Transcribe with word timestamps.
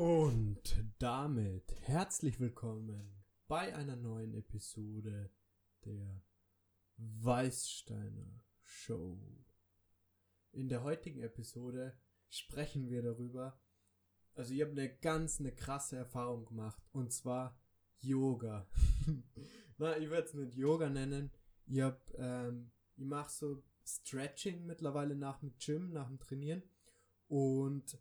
Und 0.00 0.62
damit 1.00 1.74
herzlich 1.80 2.38
willkommen 2.38 3.24
bei 3.48 3.74
einer 3.74 3.96
neuen 3.96 4.32
Episode 4.32 5.28
der 5.84 6.22
Weißsteiner 6.98 8.44
Show. 8.62 9.18
In 10.52 10.68
der 10.68 10.84
heutigen 10.84 11.20
Episode 11.20 11.98
sprechen 12.28 12.88
wir 12.88 13.02
darüber, 13.02 13.60
also 14.36 14.54
ich 14.54 14.60
habe 14.60 14.70
eine 14.70 14.88
ganz 14.88 15.40
eine 15.40 15.50
krasse 15.50 15.96
Erfahrung 15.96 16.46
gemacht 16.46 16.80
und 16.92 17.12
zwar 17.12 17.58
Yoga. 17.98 18.68
Na, 19.78 19.98
ich 19.98 20.10
würde 20.10 20.28
es 20.28 20.34
nicht 20.34 20.54
Yoga 20.54 20.88
nennen. 20.88 21.32
Ich 21.66 21.80
hab, 21.80 22.00
ähm, 22.14 22.70
ich 22.94 23.04
mache 23.04 23.32
so 23.32 23.64
Stretching 23.84 24.64
mittlerweile 24.64 25.16
nach 25.16 25.40
dem 25.40 25.58
Gym, 25.58 25.90
nach 25.90 26.06
dem 26.06 26.20
Trainieren 26.20 26.62
und 27.26 27.98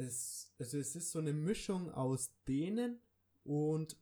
es, 0.00 0.52
also 0.58 0.78
es 0.78 0.96
ist 0.96 1.10
so 1.10 1.18
eine 1.18 1.32
Mischung 1.32 1.90
aus 1.90 2.32
denen 2.48 3.00
und 3.44 3.96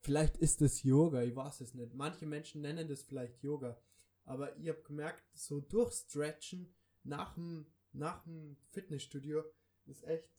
vielleicht 0.00 0.36
ist 0.36 0.62
es 0.62 0.82
Yoga, 0.82 1.22
ich 1.22 1.34
weiß 1.34 1.60
es 1.60 1.74
nicht. 1.74 1.94
Manche 1.94 2.26
Menschen 2.26 2.62
nennen 2.62 2.88
das 2.88 3.02
vielleicht 3.02 3.42
Yoga, 3.42 3.80
aber 4.24 4.56
ich 4.58 4.68
habe 4.68 4.82
gemerkt, 4.82 5.24
so 5.34 5.60
durchstretchen 5.60 6.74
nach 7.02 7.34
dem, 7.34 7.66
nach 7.92 8.22
dem 8.24 8.56
Fitnessstudio 8.70 9.44
ist 9.86 10.04
echt 10.04 10.30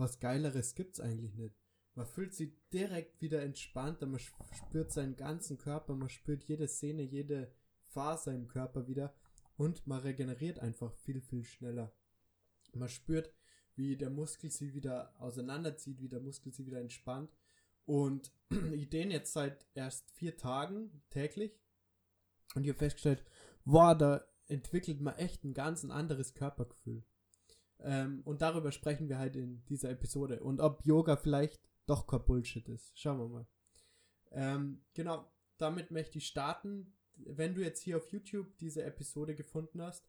was 0.00 0.18
Geileres 0.18 0.74
gibt's 0.74 0.98
eigentlich 0.98 1.34
nicht. 1.34 1.54
Man 1.94 2.06
fühlt 2.06 2.34
sich 2.34 2.56
direkt 2.72 3.20
wieder 3.20 3.42
entspannter, 3.42 4.06
man 4.06 4.18
spürt 4.18 4.90
seinen 4.90 5.14
ganzen 5.14 5.58
Körper, 5.58 5.94
man 5.94 6.08
spürt 6.08 6.44
jede 6.44 6.66
Szene, 6.68 7.02
jede 7.02 7.52
Faser 7.88 8.32
im 8.32 8.48
Körper 8.48 8.88
wieder 8.88 9.14
und 9.56 9.86
man 9.86 10.00
regeneriert 10.00 10.58
einfach 10.58 10.94
viel, 10.94 11.20
viel 11.20 11.44
schneller. 11.44 11.92
Man 12.72 12.88
spürt, 12.88 13.34
wie 13.80 13.96
der 13.96 14.10
Muskel 14.10 14.50
sie 14.50 14.74
wieder 14.74 15.14
auseinanderzieht, 15.18 16.02
wie 16.02 16.08
der 16.08 16.20
Muskel 16.20 16.52
sie 16.52 16.66
wieder 16.66 16.80
entspannt. 16.80 17.34
Und 17.86 18.30
ich 18.72 18.90
den 18.90 19.10
jetzt 19.10 19.32
seit 19.32 19.66
erst 19.74 20.10
vier 20.10 20.36
Tagen 20.36 21.02
täglich. 21.08 21.58
Und 22.54 22.64
ich 22.64 22.68
habe 22.68 22.78
festgestellt, 22.78 23.24
wow, 23.64 23.96
da 23.96 24.22
entwickelt 24.48 25.00
man 25.00 25.14
echt 25.16 25.44
ein 25.44 25.54
ganz 25.54 25.82
anderes 25.84 26.34
Körpergefühl. 26.34 27.04
Ähm, 27.78 28.20
und 28.24 28.42
darüber 28.42 28.70
sprechen 28.70 29.08
wir 29.08 29.18
halt 29.18 29.34
in 29.34 29.64
dieser 29.66 29.90
Episode. 29.90 30.42
Und 30.42 30.60
ob 30.60 30.84
Yoga 30.84 31.16
vielleicht 31.16 31.58
doch 31.86 32.06
kein 32.06 32.24
Bullshit 32.24 32.68
ist. 32.68 32.98
Schauen 32.98 33.18
wir 33.18 33.28
mal. 33.28 33.46
Ähm, 34.32 34.84
genau, 34.92 35.32
damit 35.56 35.90
möchte 35.90 36.18
ich 36.18 36.26
starten. 36.26 36.92
Wenn 37.14 37.54
du 37.54 37.62
jetzt 37.62 37.82
hier 37.82 37.96
auf 37.96 38.12
YouTube 38.12 38.58
diese 38.58 38.82
Episode 38.82 39.34
gefunden 39.34 39.80
hast, 39.80 40.06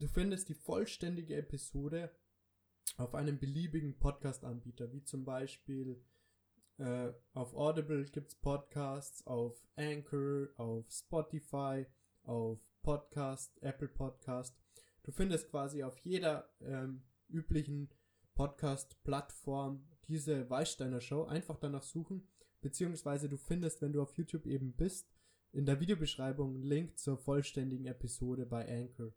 du 0.00 0.08
findest 0.08 0.48
die 0.48 0.54
vollständige 0.54 1.36
Episode 1.36 2.10
auf 2.96 3.14
einem 3.14 3.38
beliebigen 3.38 3.98
Podcast-Anbieter, 3.98 4.92
wie 4.92 5.02
zum 5.04 5.24
Beispiel 5.24 6.00
äh, 6.78 7.12
auf 7.32 7.54
Audible 7.54 8.04
gibt's 8.04 8.34
Podcasts, 8.34 9.26
auf 9.26 9.66
Anchor, 9.76 10.48
auf 10.56 10.90
Spotify, 10.90 11.86
auf 12.24 12.58
Podcast, 12.82 13.62
Apple 13.62 13.88
Podcast. 13.88 14.56
Du 15.02 15.12
findest 15.12 15.50
quasi 15.50 15.82
auf 15.82 15.98
jeder 15.98 16.48
ähm, 16.60 17.02
üblichen 17.28 17.90
Podcast-Plattform 18.34 19.86
diese 20.08 20.48
Weißsteiner 20.48 21.00
Show. 21.00 21.24
Einfach 21.24 21.58
danach 21.58 21.82
suchen, 21.82 22.26
beziehungsweise 22.60 23.28
du 23.28 23.36
findest, 23.36 23.82
wenn 23.82 23.92
du 23.92 24.02
auf 24.02 24.16
YouTube 24.16 24.46
eben 24.46 24.72
bist, 24.72 25.08
in 25.52 25.66
der 25.66 25.78
Videobeschreibung 25.80 26.54
einen 26.54 26.64
Link 26.64 26.98
zur 26.98 27.16
vollständigen 27.16 27.86
Episode 27.86 28.46
bei 28.46 28.68
Anchor. 28.68 29.12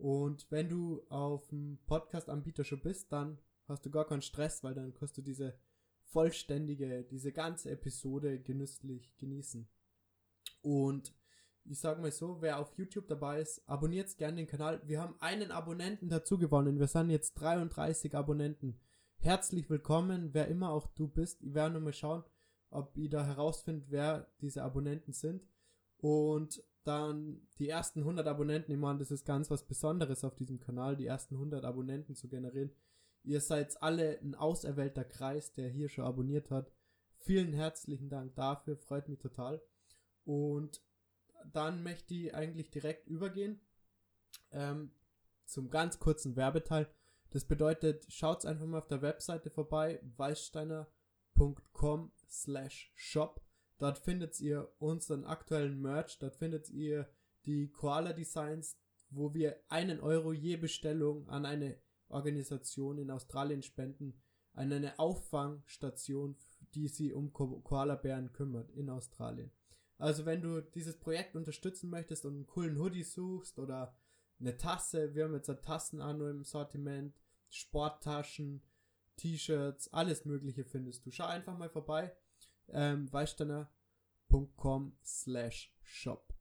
Und 0.00 0.50
wenn 0.50 0.70
du 0.70 1.02
auf 1.10 1.46
dem 1.48 1.78
Podcast-Anbieter 1.84 2.64
schon 2.64 2.80
bist, 2.80 3.12
dann 3.12 3.38
hast 3.68 3.84
du 3.84 3.90
gar 3.90 4.06
keinen 4.06 4.22
Stress, 4.22 4.64
weil 4.64 4.72
dann 4.72 4.94
kannst 4.94 5.18
du 5.18 5.22
diese 5.22 5.58
vollständige, 6.04 7.04
diese 7.04 7.32
ganze 7.32 7.70
Episode 7.70 8.40
genüsslich 8.40 9.14
genießen. 9.18 9.68
Und 10.62 11.14
ich 11.64 11.80
sag 11.80 12.00
mal 12.00 12.10
so, 12.10 12.40
wer 12.40 12.58
auf 12.58 12.72
YouTube 12.78 13.08
dabei 13.08 13.42
ist, 13.42 13.62
abonniert 13.68 14.16
gerne 14.16 14.38
den 14.38 14.46
Kanal. 14.46 14.80
Wir 14.86 15.02
haben 15.02 15.16
einen 15.20 15.50
Abonnenten 15.50 16.08
dazu 16.08 16.38
gewonnen. 16.38 16.78
Wir 16.78 16.86
sind 16.86 17.10
jetzt 17.10 17.34
33 17.34 18.14
Abonnenten. 18.14 18.80
Herzlich 19.18 19.68
willkommen, 19.68 20.32
wer 20.32 20.48
immer 20.48 20.70
auch 20.70 20.86
du 20.86 21.08
bist. 21.08 21.42
Ich 21.42 21.52
werde 21.52 21.74
nur 21.74 21.82
mal 21.82 21.92
schauen, 21.92 22.24
ob 22.70 22.96
ihr 22.96 23.10
da 23.10 23.26
herausfindet, 23.26 23.90
wer 23.90 24.32
diese 24.40 24.62
Abonnenten 24.62 25.12
sind. 25.12 25.46
Und 25.98 26.62
dann 26.84 27.46
die 27.58 27.68
ersten 27.68 28.00
100 28.00 28.26
Abonnenten, 28.26 28.72
ich 28.72 28.78
meine, 28.78 28.98
das 28.98 29.10
ist 29.10 29.26
ganz 29.26 29.50
was 29.50 29.66
Besonderes 29.66 30.24
auf 30.24 30.34
diesem 30.34 30.60
Kanal, 30.60 30.96
die 30.96 31.06
ersten 31.06 31.34
100 31.34 31.64
Abonnenten 31.64 32.14
zu 32.14 32.28
generieren. 32.28 32.70
Ihr 33.22 33.40
seid 33.40 33.82
alle 33.82 34.18
ein 34.20 34.34
auserwählter 34.34 35.04
Kreis, 35.04 35.52
der 35.52 35.68
hier 35.68 35.88
schon 35.88 36.04
abonniert 36.04 36.50
hat. 36.50 36.72
Vielen 37.18 37.52
herzlichen 37.52 38.08
Dank 38.08 38.34
dafür, 38.34 38.76
freut 38.76 39.08
mich 39.08 39.18
total. 39.18 39.60
Und 40.24 40.80
dann 41.52 41.82
möchte 41.82 42.14
ich 42.14 42.34
eigentlich 42.34 42.70
direkt 42.70 43.06
übergehen 43.08 43.60
ähm, 44.52 44.92
zum 45.44 45.68
ganz 45.70 45.98
kurzen 45.98 46.36
Werbeteil. 46.36 46.88
Das 47.30 47.44
bedeutet, 47.44 48.06
schaut's 48.08 48.46
einfach 48.46 48.66
mal 48.66 48.78
auf 48.78 48.88
der 48.88 49.02
Webseite 49.02 49.50
vorbei, 49.50 50.00
weißsteiner.com 50.16 52.12
slash 52.28 52.90
shop 52.94 53.42
Dort 53.80 53.98
findet 53.98 54.38
ihr 54.40 54.70
unseren 54.78 55.24
aktuellen 55.24 55.80
Merch, 55.80 56.18
dort 56.18 56.36
findet 56.36 56.68
ihr 56.68 57.08
die 57.46 57.72
Koala 57.72 58.12
Designs, 58.12 58.76
wo 59.08 59.32
wir 59.32 59.56
einen 59.70 60.00
Euro 60.00 60.34
je 60.34 60.58
Bestellung 60.58 61.26
an 61.30 61.46
eine 61.46 61.80
Organisation 62.08 62.98
in 62.98 63.10
Australien 63.10 63.62
spenden, 63.62 64.20
an 64.52 64.70
eine 64.70 64.98
Auffangstation, 64.98 66.36
die 66.74 66.88
sich 66.88 67.14
um 67.14 67.32
Ko 67.32 67.60
Koala-Bären 67.60 68.32
kümmert 68.32 68.70
in 68.72 68.90
Australien. 68.90 69.50
Also 69.96 70.26
wenn 70.26 70.42
du 70.42 70.60
dieses 70.60 70.98
Projekt 70.98 71.34
unterstützen 71.34 71.88
möchtest 71.88 72.26
und 72.26 72.34
einen 72.34 72.46
coolen 72.46 72.78
Hoodie 72.78 73.02
suchst 73.02 73.58
oder 73.58 73.96
eine 74.40 74.58
Tasse, 74.58 75.14
wir 75.14 75.24
haben 75.24 75.34
jetzt 75.34 75.50
Tassen 75.62 76.02
an 76.02 76.20
im 76.20 76.44
Sortiment, 76.44 77.14
Sporttaschen, 77.48 78.62
T-Shirts, 79.16 79.90
alles 79.90 80.26
mögliche 80.26 80.64
findest 80.64 81.06
du. 81.06 81.10
Schau 81.10 81.24
einfach 81.24 81.56
mal 81.56 81.70
vorbei 81.70 82.14
ähm, 82.72 83.12
weißsteiner.com 83.12 84.96
slash 85.04 85.74
shop. 85.82 86.34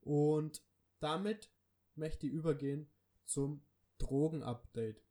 Und 0.00 0.62
damit 1.00 1.50
möchte 1.94 2.26
ich 2.26 2.32
übergehen 2.32 2.90
zum 3.24 3.62
Drogen-Update. 3.98 5.02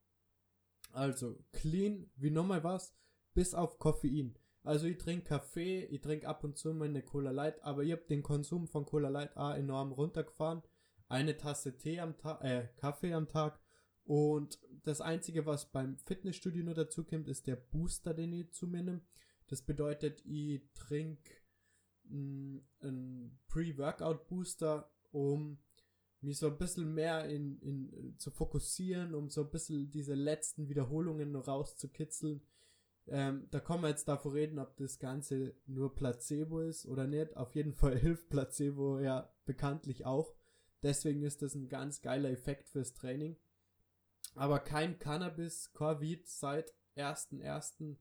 Also 0.92 1.44
clean 1.52 2.10
wie 2.16 2.32
nochmal 2.32 2.64
was, 2.64 2.96
bis 3.34 3.54
auf 3.54 3.80
Koffein. 3.80 4.38
Also 4.64 4.88
ich 4.88 4.98
trinke 4.98 5.26
Kaffee, 5.26 5.86
ich 5.86 6.02
trinke 6.02 6.28
ab 6.28 6.44
und 6.44 6.58
zu 6.58 6.74
meine 6.74 7.04
Cola 7.04 7.32
Light, 7.32 7.62
aber 7.64 7.84
ich 7.84 7.92
habe 7.92 8.06
den 8.10 8.24
Konsum 8.24 8.68
von 8.68 8.86
Cola 8.86 9.10
Light 9.10 9.38
A 9.38 9.56
enorm 9.56 9.92
runtergefahren. 9.92 10.64
Eine 11.08 11.38
Tasse 11.38 11.78
Tee 11.78 12.00
am 12.00 12.18
Tag, 12.18 12.44
äh, 12.44 12.70
Kaffee 12.78 13.14
am 13.14 13.28
Tag. 13.28 13.60
Und 14.06 14.60
das 14.84 15.02
einzige, 15.02 15.46
was 15.46 15.72
beim 15.72 15.98
Fitnessstudio 15.98 16.64
nur 16.64 16.74
dazu 16.74 17.04
kommt, 17.04 17.28
ist 17.28 17.46
der 17.46 17.58
Booster, 17.58 18.14
den 18.14 18.34
ich 18.34 18.54
zu 18.54 18.68
mir 18.68 18.82
nehme. 18.82 19.02
Das 19.48 19.62
bedeutet, 19.62 20.26
ich 20.26 20.62
trinke 20.74 21.32
mm, 22.06 22.58
einen 22.80 23.40
Pre-Workout-Booster, 23.48 24.92
um 25.12 25.60
mich 26.22 26.40
so 26.40 26.48
ein 26.48 26.58
bisschen 26.58 26.94
mehr 26.94 27.30
in, 27.30 27.60
in, 27.60 28.16
zu 28.18 28.32
fokussieren, 28.32 29.14
um 29.14 29.30
so 29.30 29.42
ein 29.42 29.52
bisschen 29.52 29.92
diese 29.92 30.16
letzten 30.16 30.68
Wiederholungen 30.68 31.32
noch 31.32 31.48
rauszukitzeln. 31.48 32.42
Ähm, 33.08 33.48
da 33.52 33.60
kann 33.60 33.82
man 33.82 33.92
jetzt 33.92 34.08
davor 34.08 34.34
reden, 34.34 34.58
ob 34.58 34.76
das 34.78 34.98
Ganze 34.98 35.56
nur 35.68 35.94
Placebo 35.94 36.62
ist 36.62 36.88
oder 36.88 37.06
nicht. 37.06 37.38
Auf 37.38 37.56
jeden 37.56 37.74
Fall 37.76 37.98
hilft 37.98 38.30
Placebo 38.30 39.00
ja 39.00 39.32
bekanntlich 39.46 40.06
auch. 40.06 40.34
Deswegen 40.82 41.24
ist 41.24 41.42
das 41.42 41.56
ein 41.56 41.70
ganz 41.70 42.02
geiler 42.02 42.30
Effekt 42.30 42.70
fürs 42.70 42.94
Training. 42.94 43.38
Aber 44.34 44.60
kein 44.60 45.00
Cannabis, 45.00 45.72
Corvid 45.74 46.28
seit 46.28 46.74
1.1. 46.98 47.96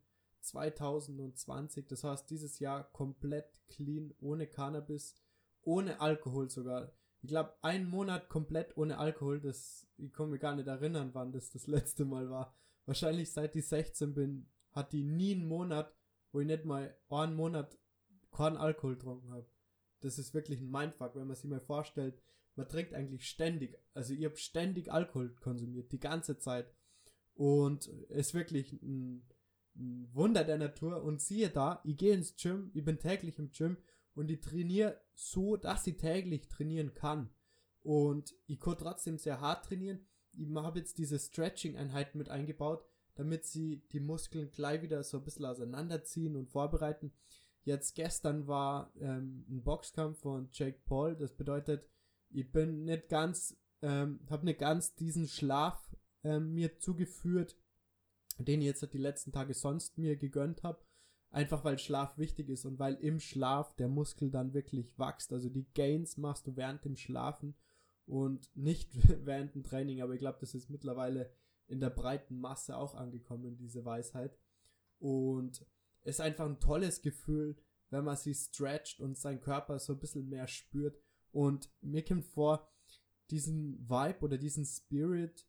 2020. 0.45 1.87
Das 1.87 2.05
heißt, 2.05 2.29
dieses 2.31 2.59
Jahr 2.59 2.85
komplett 2.93 3.47
clean, 3.69 4.15
ohne 4.21 4.47
Cannabis, 4.47 5.15
ohne 5.63 6.01
Alkohol 6.01 6.51
sogar. 6.51 6.93
Ich 7.23 7.29
glaube, 7.29 7.55
ein 7.63 7.89
Monat 7.89 8.29
komplett 8.29 8.77
ohne 8.77 8.99
Alkohol, 8.99 9.41
das, 9.41 9.87
ich 9.97 10.13
kann 10.13 10.31
mir 10.31 10.39
gar 10.39 10.55
nicht 10.55 10.69
erinnern, 10.69 11.11
wann 11.15 11.33
das 11.33 11.51
das 11.51 11.67
letzte 11.67 12.05
Mal 12.05 12.29
war. 12.29 12.55
Wahrscheinlich 12.87 13.33
seit 13.33 13.57
ich 13.57 13.67
16 13.67 14.13
bin, 14.15 14.51
hat 14.73 14.93
die 14.93 15.05
nie 15.05 15.35
einen 15.35 15.49
Monat, 15.49 15.95
wo 16.33 16.41
ich 16.41 16.47
nicht 16.47 16.65
mal 16.65 16.95
einen 17.09 17.35
Monat 17.35 17.79
keinen 18.31 18.57
Alkohol 18.57 18.97
getrunken 18.97 19.31
habe. 19.31 19.47
Das 20.01 20.19
ist 20.19 20.35
wirklich 20.35 20.61
ein 20.61 20.71
Mindfuck, 20.71 21.15
wenn 21.15 21.27
man 21.27 21.37
sich 21.37 21.49
mal 21.49 21.61
vorstellt, 21.61 22.21
man 22.57 22.69
trinkt 22.69 22.95
eigentlich 22.95 23.29
ständig, 23.29 23.79
also 23.95 24.13
ich 24.13 24.25
habe 24.25 24.37
ständig 24.37 24.93
Alkohol 24.93 25.35
konsumiert, 25.35 25.91
die 25.93 25.99
ganze 25.99 26.39
Zeit. 26.39 26.73
Und 27.35 27.89
es 28.11 28.29
ist 28.29 28.35
wirklich 28.35 28.73
ein 28.75 29.27
Wunder 29.75 30.45
der 30.45 30.59
Natur 30.59 31.03
und 31.03 31.21
siehe 31.21 31.51
da, 31.51 31.81
ich 31.85 31.97
gehe 31.97 32.15
ins 32.15 32.37
Gym, 32.37 32.71
ich 32.75 32.85
bin 32.85 32.99
täglich 32.99 33.39
im 33.39 33.51
Gym 33.51 33.77
und 34.15 34.31
ich 34.31 34.41
trainiere 34.41 35.01
so, 35.15 35.57
dass 35.57 35.87
ich 35.87 35.97
täglich 35.97 36.49
trainieren 36.49 36.95
kann. 36.95 37.31
Und 37.83 38.35
ich 38.47 38.61
kann 38.61 38.79
trotzdem 38.79 39.19
sehr 39.19 39.41
hart 39.41 39.67
trainieren. 39.67 40.07
Ich 40.33 40.49
habe 40.55 40.79
jetzt 40.79 40.99
diese 40.99 41.19
Stretching-Einheiten 41.19 42.19
mit 42.19 42.29
eingebaut, 42.29 42.85
damit 43.15 43.45
sie 43.45 43.83
die 43.93 44.01
Muskeln 44.01 44.51
gleich 44.51 44.83
wieder 44.83 45.03
so 45.03 45.19
ein 45.19 45.25
bisschen 45.25 45.45
auseinanderziehen 45.45 46.37
und 46.37 46.49
vorbereiten. 46.49 47.13
Jetzt 47.65 47.95
gestern 47.95 48.47
war 48.47 48.93
ähm, 49.01 49.45
ein 49.49 49.63
Boxkampf 49.63 50.21
von 50.21 50.49
Jake 50.53 50.81
Paul. 50.85 51.17
Das 51.17 51.35
bedeutet, 51.35 51.89
ich 52.31 52.51
bin 52.51 52.85
nicht 52.85 53.09
ganz, 53.09 53.57
ähm, 53.83 54.21
habe 54.29 54.45
nicht 54.45 54.61
ganz 54.61 54.95
diesen 54.95 55.29
Schlaf 55.29 55.95
ähm, 56.25 56.55
mir 56.55 56.79
zugeführt, 56.79 57.57
den 58.39 58.61
ich 58.61 58.67
jetzt 58.67 58.93
die 58.93 58.99
letzten 58.99 59.33
Tage 59.33 59.55
sonst 59.55 59.99
mir 59.99 60.17
gegönnt 60.17 60.63
habe. 60.63 60.83
Einfach 61.31 61.65
weil 61.65 61.79
Schlaf 61.79 62.17
wichtig 62.17 62.49
ist 62.49 62.65
und 62.65 62.79
weil 62.79 62.95
im 62.95 63.19
Schlaf 63.19 63.75
der 63.77 63.89
Muskel 63.89 64.31
dann 64.31 64.55
wirklich 64.55 64.97
wächst. 64.99 65.33
Also 65.33 65.49
die 65.49 65.67
Gains 65.75 66.17
machst 66.17 66.47
du 66.47 66.57
während 66.57 66.85
dem 66.85 66.97
Schlafen 66.97 67.55
und 68.07 68.55
nicht 68.57 68.91
während 69.25 69.55
dem 69.55 69.65
Training. 69.65 70.01
Aber 70.01 70.15
ich 70.15 70.21
glaube, 70.21 70.39
das 70.41 70.55
ist 70.55 70.71
mittlerweile 70.71 71.33
in 71.67 71.81
der 71.81 71.91
breiten 71.91 72.39
Masse 72.39 72.77
auch 72.77 72.95
angekommen, 72.95 73.57
diese 73.57 73.85
Weisheit. 73.85 74.39
Und 74.99 75.67
ist 76.05 76.21
einfach 76.21 76.47
ein 76.47 76.61
tolles 76.61 77.03
Gefühl, 77.03 77.57
wenn 77.91 78.05
man 78.05 78.17
sich 78.17 78.39
stretcht 78.39 79.01
und 79.01 79.19
seinen 79.19 79.41
Körper 79.41 79.79
so 79.79 79.95
ein 79.95 79.99
bisschen 79.99 80.29
mehr 80.29 80.47
spürt. 80.47 81.01
Und 81.33 81.71
mir 81.81 82.05
kommt 82.05 82.27
vor, 82.27 82.71
diesen 83.31 83.79
Vibe 83.89 84.21
oder 84.21 84.39
diesen 84.39 84.65
Spirit 84.65 85.47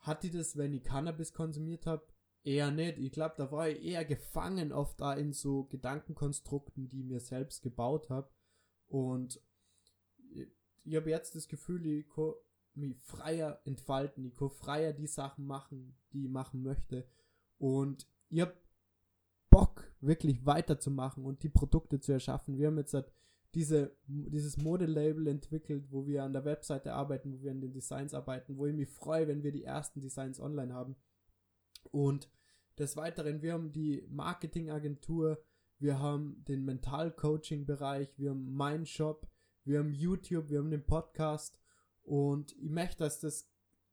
hatte 0.00 0.26
ich 0.26 0.32
das, 0.32 0.56
wenn 0.56 0.72
ich 0.72 0.82
Cannabis 0.82 1.32
konsumiert 1.32 1.86
habe, 1.86 2.06
eher 2.42 2.70
nicht. 2.70 2.98
Ich 2.98 3.12
glaube, 3.12 3.34
da 3.36 3.50
war 3.52 3.68
ich 3.68 3.82
eher 3.82 4.04
gefangen 4.04 4.72
oft 4.72 5.00
da 5.00 5.14
in 5.14 5.32
so 5.32 5.64
Gedankenkonstrukten, 5.64 6.88
die 6.88 7.00
ich 7.00 7.06
mir 7.06 7.20
selbst 7.20 7.62
gebaut 7.62 8.10
habe. 8.10 8.30
Und 8.86 9.40
ich, 10.32 10.48
ich 10.84 10.96
habe 10.96 11.10
jetzt 11.10 11.34
das 11.34 11.48
Gefühl, 11.48 11.86
ich 11.86 12.08
kann 12.08 12.32
mich 12.74 12.96
freier 13.02 13.60
entfalten, 13.64 14.24
ich 14.24 14.34
kann 14.34 14.50
freier 14.50 14.92
die 14.92 15.06
Sachen 15.06 15.46
machen, 15.46 15.96
die 16.12 16.24
ich 16.24 16.30
machen 16.30 16.62
möchte. 16.62 17.06
Und 17.58 18.06
ich 18.28 18.40
habe 18.40 18.56
Bock, 19.50 19.84
wirklich 20.00 20.46
weiterzumachen 20.46 21.24
und 21.24 21.42
die 21.42 21.48
Produkte 21.48 22.00
zu 22.00 22.12
erschaffen. 22.12 22.56
Wir 22.56 22.68
haben 22.68 22.78
jetzt 22.78 22.94
halt 22.94 23.12
diese, 23.54 23.96
dieses 24.06 24.56
Modelabel 24.56 25.26
entwickelt, 25.26 25.90
wo 25.90 26.06
wir 26.06 26.22
an 26.22 26.32
der 26.32 26.44
Webseite 26.44 26.92
arbeiten, 26.92 27.32
wo 27.32 27.42
wir 27.42 27.50
an 27.50 27.60
den 27.60 27.72
Designs 27.72 28.14
arbeiten, 28.14 28.56
wo 28.56 28.66
ich 28.66 28.74
mich 28.74 28.88
freue, 28.88 29.26
wenn 29.26 29.42
wir 29.42 29.52
die 29.52 29.64
ersten 29.64 30.00
Designs 30.00 30.40
online 30.40 30.72
haben. 30.72 30.96
Und 31.90 32.30
des 32.78 32.96
Weiteren, 32.96 33.42
wir 33.42 33.52
haben 33.52 33.72
die 33.72 34.06
Marketingagentur, 34.08 35.42
wir 35.78 35.98
haben 35.98 36.44
den 36.46 36.64
Mental-Coaching-Bereich, 36.64 38.18
wir 38.18 38.30
haben 38.30 38.54
meinen 38.54 38.86
Shop, 38.86 39.28
wir 39.64 39.80
haben 39.80 39.92
YouTube, 39.92 40.48
wir 40.50 40.58
haben 40.58 40.70
den 40.70 40.86
Podcast 40.86 41.58
und 42.02 42.56
ich 42.58 42.70
möchte, 42.70 43.04
dass 43.04 43.20
das 43.20 43.50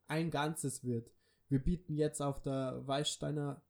ein 0.08 0.30
Ganzes 0.30 0.84
wird. 0.84 1.12
Wir 1.50 1.60
bieten 1.60 1.96
jetzt 1.96 2.22
auf 2.22 2.42
der 2.42 2.86
Weißsteiner 2.86 3.64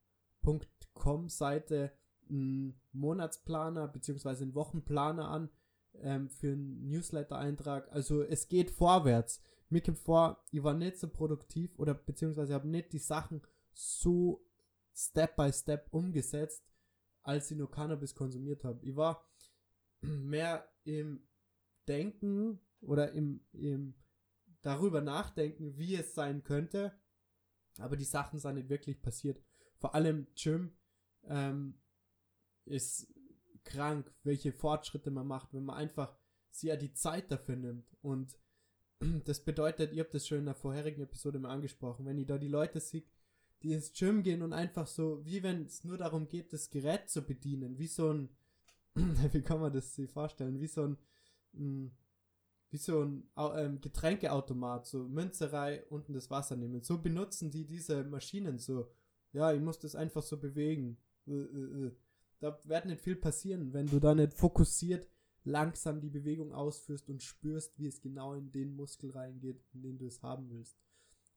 Seite 1.27 1.91
einen 2.29 2.79
Monatsplaner 2.93 3.87
bzw. 3.87 4.29
einen 4.43 4.55
Wochenplaner 4.55 5.27
an 5.27 5.49
ähm, 5.95 6.29
für 6.29 6.51
einen 6.51 6.87
Newsletter-Eintrag. 6.87 7.91
Also 7.91 8.23
es 8.23 8.47
geht 8.47 8.71
vorwärts. 8.71 9.41
Mir 9.69 9.81
kommt 9.81 9.99
vor, 9.99 10.43
ich 10.51 10.63
war 10.63 10.73
nicht 10.73 10.97
so 10.97 11.09
produktiv 11.09 11.77
oder 11.77 11.93
beziehungsweise 11.93 12.53
habe 12.53 12.67
nicht 12.67 12.93
die 12.93 12.99
Sachen 12.99 13.41
so 13.73 14.45
Step 14.95 15.35
by 15.35 15.51
Step 15.51 15.87
umgesetzt, 15.91 16.63
als 17.21 17.51
ich 17.51 17.57
nur 17.57 17.69
Cannabis 17.69 18.15
konsumiert 18.15 18.63
habe. 18.63 18.85
Ich 18.85 18.95
war 18.95 19.29
mehr 20.01 20.67
im 20.83 21.27
Denken 21.87 22.59
oder 22.81 23.11
im, 23.11 23.45
im 23.51 23.95
darüber 24.61 25.01
nachdenken, 25.01 25.77
wie 25.77 25.95
es 25.95 26.13
sein 26.13 26.43
könnte, 26.43 26.97
aber 27.79 27.95
die 27.95 28.05
Sachen 28.05 28.39
sind 28.39 28.55
nicht 28.55 28.69
wirklich 28.69 29.01
passiert. 29.01 29.41
Vor 29.77 29.93
allem 29.93 30.27
Jim 30.35 30.75
ähm, 31.25 31.79
ist 32.65 33.13
krank, 33.67 34.11
welche 34.23 34.51
Fortschritte 34.51 35.11
man 35.11 35.27
macht, 35.27 35.53
wenn 35.53 35.65
man 35.65 35.77
einfach 35.77 36.15
sich 36.49 36.69
ja 36.69 36.75
die 36.75 36.93
Zeit 36.93 37.31
dafür 37.31 37.55
nimmt. 37.55 37.95
Und 38.01 38.37
das 39.25 39.43
bedeutet, 39.43 39.93
ihr 39.93 40.03
habt 40.03 40.13
das 40.13 40.27
schon 40.27 40.39
in 40.39 40.45
der 40.45 40.55
vorherigen 40.55 41.01
Episode 41.01 41.39
mal 41.39 41.51
angesprochen, 41.51 42.05
wenn 42.05 42.17
ihr 42.17 42.25
da 42.25 42.37
die 42.37 42.47
Leute 42.47 42.79
seht, 42.79 43.09
die 43.63 43.73
ins 43.73 43.93
Gym 43.93 44.23
gehen 44.23 44.41
und 44.41 44.53
einfach 44.53 44.87
so, 44.87 45.23
wie 45.25 45.43
wenn 45.43 45.65
es 45.65 45.83
nur 45.83 45.97
darum 45.97 46.27
geht, 46.27 46.53
das 46.53 46.69
Gerät 46.69 47.09
zu 47.09 47.21
bedienen, 47.23 47.77
wie 47.79 47.87
so 47.87 48.13
ein, 48.13 48.29
wie 48.95 49.41
kann 49.41 49.59
man 49.59 49.73
das 49.73 49.95
sich 49.95 50.09
vorstellen, 50.09 50.59
wie 50.59 50.67
so 50.67 50.83
ein, 50.83 50.97
hm, 51.53 51.91
wie 52.69 52.77
so 52.77 53.01
ein 53.01 53.29
ähm, 53.37 53.81
Getränkeautomat, 53.81 54.85
so 54.85 55.07
Münzerei 55.07 55.85
unten 55.89 56.13
das 56.13 56.29
Wasser 56.29 56.55
nehmen. 56.55 56.81
So 56.81 56.97
benutzen 57.01 57.49
die 57.49 57.65
diese 57.65 58.03
Maschinen 58.03 58.59
so. 58.59 58.91
Ja, 59.31 59.53
ich 59.53 59.61
muss 59.61 59.79
das 59.79 59.95
einfach 59.95 60.21
so 60.21 60.37
bewegen. 60.37 60.97
Äh, 61.27 61.31
äh, 61.31 61.85
äh. 61.87 61.91
Da 62.39 62.59
wird 62.65 62.85
nicht 62.85 63.01
viel 63.01 63.15
passieren, 63.15 63.73
wenn 63.73 63.87
du 63.87 63.99
da 63.99 64.13
nicht 64.13 64.33
fokussiert 64.33 65.09
langsam 65.43 66.01
die 66.01 66.09
Bewegung 66.09 66.53
ausführst 66.53 67.09
und 67.09 67.23
spürst, 67.23 67.79
wie 67.79 67.87
es 67.87 68.01
genau 68.01 68.33
in 68.33 68.51
den 68.51 68.75
Muskel 68.75 69.11
reingeht, 69.11 69.63
in 69.73 69.81
den 69.81 69.97
du 69.97 70.07
es 70.07 70.21
haben 70.21 70.49
willst. 70.49 70.77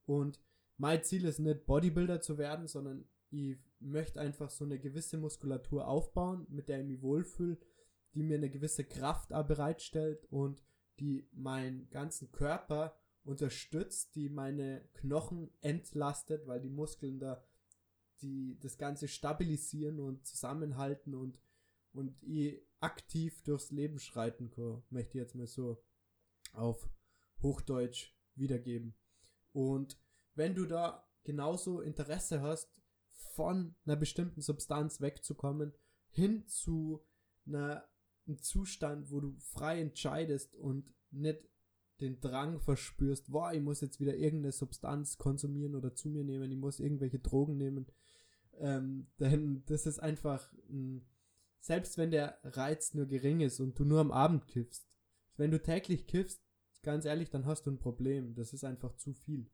Und 0.05 0.41
mein 0.77 1.05
Ziel 1.05 1.25
ist 1.25 1.39
nicht 1.39 1.67
Bodybuilder 1.67 2.21
zu 2.21 2.37
werden, 2.37 2.67
sondern 2.67 3.05
ich 3.31 3.57
möchte 3.79 4.21
einfach 4.21 4.51
so 4.51 4.65
eine 4.65 4.79
gewisse 4.79 5.17
Muskulatur 5.17 5.87
aufbauen, 5.87 6.47
mit 6.49 6.69
der 6.69 6.81
ich 6.81 6.87
mich 6.87 7.03
wohlfühle, 7.03 7.59
die 8.15 8.23
mir 8.23 8.39
eine 8.39 8.51
gewisse 8.51 8.85
Kraft 8.85 9.29
bereitstellt 9.29 10.27
und 10.31 10.65
die 10.99 11.29
meinen 11.33 11.89
ganzen 11.91 12.33
Körper 12.33 12.97
unterstützt, 13.23 14.17
die 14.17 14.29
meine 14.29 14.83
Knochen 14.95 15.51
entlastet, 15.61 16.47
weil 16.47 16.61
die 16.61 16.71
Muskeln 16.71 17.21
da 17.21 17.45
die 18.23 18.59
das 18.61 18.79
Ganze 18.79 19.09
stabilisieren 19.09 20.01
und 20.01 20.27
zusammenhalten 20.27 21.15
und 21.15 21.39
und 21.93 22.23
ich 22.23 22.63
aktiv 22.81 23.43
durchs 23.43 23.71
Leben 23.71 23.99
schreiten 23.99 24.51
kann, 24.51 24.83
möchte 24.91 25.19
ich 25.19 25.23
jetzt 25.23 25.35
mal 25.35 25.47
so 25.47 25.83
auf 26.53 26.89
Hochdeutsch 27.43 28.15
wiedergeben. 28.35 28.95
Und 29.53 29.99
wenn 30.35 30.55
du 30.55 30.67
da 30.67 31.09
genauso 31.25 31.81
Interesse 31.81 32.43
hast, 32.43 32.73
von 33.35 33.75
einer 33.85 33.97
bestimmten 33.97 34.41
Substanz 34.41 35.01
wegzukommen, 35.01 35.73
hin 36.11 36.47
zu 36.47 37.05
einer 37.47 37.89
ein 38.27 38.39
Zustand, 38.39 39.11
wo 39.11 39.21
du 39.21 39.37
frei 39.39 39.81
entscheidest 39.81 40.55
und 40.55 40.95
nicht 41.11 41.41
den 42.01 42.21
Drang 42.21 42.61
verspürst, 42.61 43.31
boah, 43.31 43.53
ich 43.53 43.61
muss 43.61 43.81
jetzt 43.81 44.01
wieder 44.01 44.17
irgendeine 44.17 44.53
Substanz 44.53 45.19
konsumieren 45.19 45.75
oder 45.75 45.95
zu 45.95 46.09
mir 46.09 46.25
nehmen, 46.25 46.51
ich 46.51 46.59
muss 46.59 46.81
irgendwelche 46.81 47.19
Drogen 47.19 47.57
nehmen. 47.57 47.87
Ähm, 48.61 49.07
denn 49.19 49.65
das 49.67 49.87
ist 49.87 49.99
einfach, 49.99 50.53
mh, 50.69 51.01
selbst 51.61 51.99
wenn 51.99 52.11
der 52.11 52.39
Reiz 52.45 52.95
nur 52.95 53.07
gering 53.07 53.41
ist 53.41 53.61
und 53.61 53.79
du 53.79 53.85
nur 53.85 54.01
am 54.01 54.13
Abend 54.13 54.47
kiffst, 54.47 54.87
wenn 55.37 55.51
du 55.51 55.63
täglich 55.63 56.07
kiffst, 56.07 56.43
ganz 56.83 57.05
ehrlich, 57.05 57.31
dann 57.31 57.47
hast 57.47 57.65
du 57.65 57.71
ein 57.71 57.79
Problem. 57.79 58.35
Das 58.35 58.53
ist 58.53 58.65
einfach 58.65 58.95
zu 58.97 59.13
viel. 59.13 59.51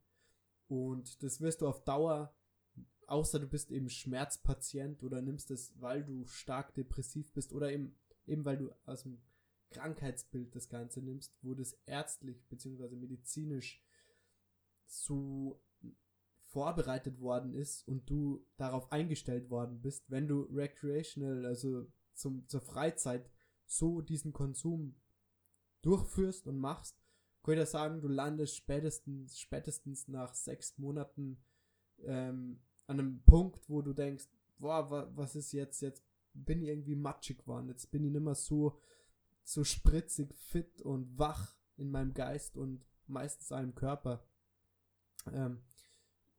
Und 0.68 1.22
das 1.22 1.40
wirst 1.40 1.60
du 1.62 1.68
auf 1.68 1.84
Dauer, 1.84 2.34
außer 3.06 3.38
du 3.38 3.46
bist 3.46 3.70
eben 3.70 3.88
Schmerzpatient 3.88 5.02
oder 5.02 5.22
nimmst 5.22 5.50
es, 5.50 5.80
weil 5.80 6.04
du 6.04 6.26
stark 6.26 6.74
depressiv 6.74 7.32
bist 7.32 7.52
oder 7.52 7.72
eben 7.72 7.96
eben 8.26 8.44
weil 8.44 8.58
du 8.58 8.72
aus 8.84 9.04
dem 9.04 9.20
Krankheitsbild 9.70 10.54
das 10.54 10.68
Ganze 10.68 11.00
nimmst, 11.00 11.36
wo 11.42 11.54
das 11.54 11.72
ärztlich 11.86 12.46
bzw. 12.48 12.94
medizinisch 12.96 13.82
so 14.86 15.60
vorbereitet 16.56 17.20
worden 17.20 17.52
ist 17.52 17.86
und 17.86 18.08
du 18.08 18.42
darauf 18.56 18.90
eingestellt 18.90 19.50
worden 19.50 19.82
bist, 19.82 20.10
wenn 20.10 20.26
du 20.26 20.44
recreational, 20.44 21.44
also 21.44 21.86
zum, 22.14 22.48
zur 22.48 22.62
Freizeit, 22.62 23.30
so 23.66 24.00
diesen 24.00 24.32
Konsum 24.32 24.96
durchführst 25.82 26.46
und 26.46 26.58
machst, 26.58 26.98
kann 27.42 27.58
ich 27.58 27.68
sagen, 27.68 28.00
du 28.00 28.08
landest 28.08 28.56
spätestens, 28.56 29.38
spätestens 29.38 30.08
nach 30.08 30.32
sechs 30.32 30.78
Monaten 30.78 31.44
ähm, 32.04 32.62
an 32.86 33.00
einem 33.00 33.22
Punkt, 33.24 33.68
wo 33.68 33.82
du 33.82 33.92
denkst, 33.92 34.24
boah, 34.56 35.14
was 35.14 35.36
ist 35.36 35.52
jetzt, 35.52 35.82
jetzt 35.82 36.02
bin 36.32 36.62
ich 36.62 36.68
irgendwie 36.68 36.96
matschig 36.96 37.40
geworden. 37.40 37.68
Jetzt 37.68 37.90
bin 37.90 38.02
ich 38.02 38.12
nicht 38.12 38.24
mehr 38.24 38.34
so, 38.34 38.80
so 39.44 39.62
spritzig, 39.62 40.34
fit 40.34 40.80
und 40.80 41.18
wach 41.18 41.54
in 41.76 41.90
meinem 41.90 42.14
Geist 42.14 42.56
und 42.56 42.82
meistens 43.06 43.50
im 43.50 43.74
Körper. 43.74 44.26
Ähm, 45.30 45.60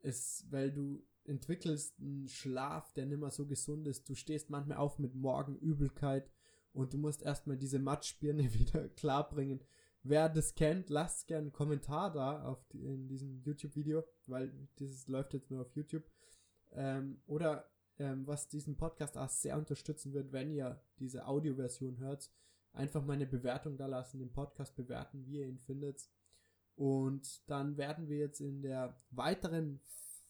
ist, 0.02 0.46
weil 0.52 0.72
du 0.72 1.04
entwickelst 1.26 2.00
einen 2.00 2.28
Schlaf, 2.28 2.94
der 2.94 3.06
nicht 3.06 3.20
mehr 3.20 3.32
so 3.32 3.46
gesund 3.46 3.88
ist. 3.88 4.08
Du 4.08 4.16
stehst 4.16 4.50
manchmal 4.50 4.78
auf 4.78 4.98
mit 4.98 5.16
Morgenübelkeit 5.16 6.32
und 6.74 6.94
du 6.94 6.98
musst 6.98 7.22
erstmal 7.22 7.58
diese 7.58 7.80
Matschbirne 7.80 8.54
wieder 8.54 8.90
klar 8.90 9.30
Wer 10.04 10.30
das 10.30 10.56
kennt, 10.56 10.90
lasst 10.90 11.28
gerne 11.28 11.48
einen 11.48 11.52
Kommentar 11.52 12.14
da 12.14 12.44
auf 12.44 12.66
die, 12.68 12.86
in 12.86 13.10
diesem 13.10 13.42
YouTube-Video, 13.42 14.06
weil 14.26 14.54
dieses 14.80 15.08
läuft 15.08 15.34
jetzt 15.34 15.52
nur 15.52 15.62
auf 15.62 15.76
YouTube. 15.76 16.04
Ähm, 16.72 17.22
oder 17.26 17.70
ähm, 18.00 18.26
was 18.26 18.48
diesen 18.48 18.78
Podcast 18.78 19.18
auch 19.18 19.30
sehr 19.30 19.58
unterstützen 19.58 20.14
wird, 20.14 20.32
wenn 20.32 20.52
ihr 20.52 20.82
diese 21.00 21.28
Audioversion 21.28 21.98
hört. 21.98 22.32
Einfach 22.72 23.04
meine 23.04 23.26
Bewertung 23.26 23.76
da 23.76 23.88
lassen, 23.88 24.20
den 24.20 24.32
Podcast 24.32 24.76
bewerten, 24.76 25.26
wie 25.26 25.40
ihr 25.40 25.48
ihn 25.48 25.58
findet. 25.58 26.10
Und 26.78 27.42
dann 27.50 27.76
werden 27.76 28.08
wir 28.08 28.18
jetzt 28.18 28.40
in 28.40 28.62
der 28.62 29.02
weiteren 29.10 29.82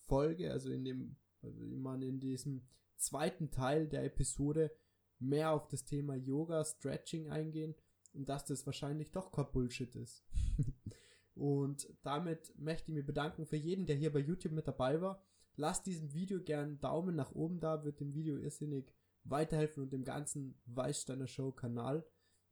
Folge, 0.06 0.52
also 0.52 0.72
in 0.72 0.86
dem 0.86 1.18
Also 1.42 1.62
meine, 1.66 2.06
in 2.06 2.22
diesem 2.22 2.66
zweiten 2.96 3.52
Teil 3.52 3.88
der 3.88 4.06
Episode 4.06 4.72
mehr 5.20 5.52
auf 5.52 5.68
das 5.68 5.84
Thema 5.84 6.16
Yoga, 6.16 6.64
Stretching 6.64 7.30
eingehen 7.30 7.76
und 8.14 8.30
dass 8.30 8.46
das 8.46 8.66
wahrscheinlich 8.66 9.12
doch 9.12 9.32
kein 9.32 9.52
Bullshit 9.52 9.94
ist. 9.98 10.26
und 11.36 11.94
damit 12.02 12.58
möchte 12.58 12.92
ich 12.92 12.96
mich 12.96 13.06
bedanken 13.06 13.46
für 13.46 13.58
jeden, 13.58 13.86
der 13.86 13.98
hier 13.98 14.14
bei 14.14 14.20
YouTube 14.20 14.54
mit 14.54 14.68
dabei 14.68 15.02
war. 15.02 15.22
Lasst 15.58 15.86
diesem 15.86 16.14
Video 16.14 16.42
gerne 16.42 16.68
einen 16.68 16.80
Daumen 16.80 17.16
nach 17.16 17.34
oben 17.34 17.60
da, 17.60 17.84
wird 17.84 18.00
dem 18.00 18.14
Video 18.14 18.38
irrsinnig 18.38 18.94
weiterhelfen 19.26 19.84
und 19.84 19.92
dem 19.92 20.06
ganzen 20.06 20.62
Weißsteiner 20.66 21.28
Show 21.28 21.52
Kanal. 21.52 22.08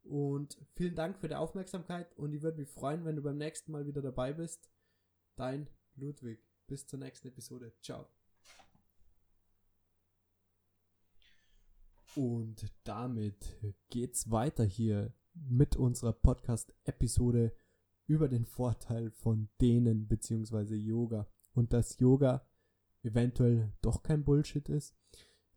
Und 0.05 0.57
vielen 0.75 0.95
Dank 0.95 1.17
für 1.17 1.27
die 1.27 1.35
Aufmerksamkeit 1.35 2.15
und 2.15 2.31
ich 2.33 2.43
würde 2.43 2.59
mich 2.59 2.69
freuen, 2.69 3.05
wenn 3.05 3.15
du 3.15 3.23
beim 3.23 3.37
nächsten 3.37 3.71
Mal 3.71 3.87
wieder 3.87 4.03
dabei 4.03 4.33
bist. 4.33 4.69
Dein 5.35 5.67
Ludwig. 5.95 6.39
Bis 6.67 6.85
zur 6.85 6.99
nächsten 6.99 7.27
Episode. 7.27 7.73
Ciao. 7.81 8.07
Und 12.15 12.71
damit 12.83 13.57
geht's 13.89 14.29
weiter 14.31 14.63
hier 14.63 15.13
mit 15.33 15.75
unserer 15.75 16.13
Podcast-Episode 16.13 17.55
über 18.07 18.29
den 18.29 18.45
Vorteil 18.45 19.11
von 19.11 19.49
Dehnen 19.59 20.07
bzw. 20.07 20.75
Yoga 20.75 21.27
und 21.53 21.73
dass 21.73 21.99
Yoga 21.99 22.47
eventuell 23.01 23.73
doch 23.81 24.03
kein 24.03 24.23
Bullshit 24.23 24.69
ist. 24.69 24.95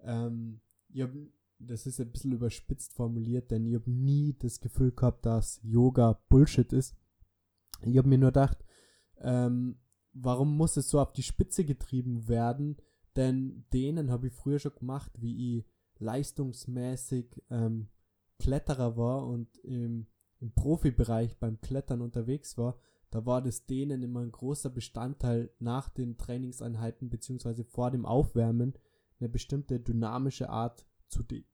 Ähm, 0.00 0.60
hab, 0.96 1.10
das 1.58 1.86
ist 1.86 2.00
ein 2.00 2.10
bisschen 2.10 2.32
überspitzt 2.32 2.94
formuliert, 2.94 3.50
denn 3.50 3.66
ich 3.66 3.74
habe 3.74 3.90
nie 3.90 4.36
das 4.38 4.60
Gefühl 4.60 4.92
gehabt, 4.92 5.26
dass 5.26 5.60
Yoga 5.62 6.20
Bullshit 6.28 6.72
ist. 6.72 6.96
Ich 7.82 7.98
habe 7.98 8.08
mir 8.08 8.18
nur 8.18 8.30
gedacht, 8.30 8.64
ähm, 9.18 9.78
warum 10.12 10.56
muss 10.56 10.76
es 10.76 10.90
so 10.90 11.00
auf 11.00 11.12
die 11.12 11.22
Spitze 11.22 11.64
getrieben 11.64 12.28
werden? 12.28 12.76
Denn 13.16 13.64
denen 13.72 14.10
habe 14.10 14.28
ich 14.28 14.32
früher 14.32 14.58
schon 14.58 14.74
gemacht, 14.74 15.12
wie 15.18 15.58
ich 15.58 15.66
leistungsmäßig 15.98 17.42
ähm, 17.50 17.88
Kletterer 18.38 18.96
war 18.96 19.26
und 19.26 19.56
im, 19.58 20.06
im 20.38 20.52
Profibereich 20.52 21.36
beim 21.38 21.60
Klettern 21.60 22.00
unterwegs 22.00 22.56
war, 22.56 22.78
da 23.10 23.24
war 23.24 23.42
das 23.42 23.64
Dehnen 23.66 24.02
immer 24.02 24.20
ein 24.20 24.32
großer 24.32 24.70
Bestandteil 24.70 25.50
nach 25.58 25.88
den 25.88 26.18
Trainingseinheiten 26.18 27.08
beziehungsweise 27.08 27.64
vor 27.64 27.90
dem 27.90 28.04
Aufwärmen, 28.04 28.74
eine 29.18 29.28
bestimmte 29.28 29.80
dynamische 29.80 30.50
Art 30.50 30.86
zu, 31.08 31.22
de 31.22 31.44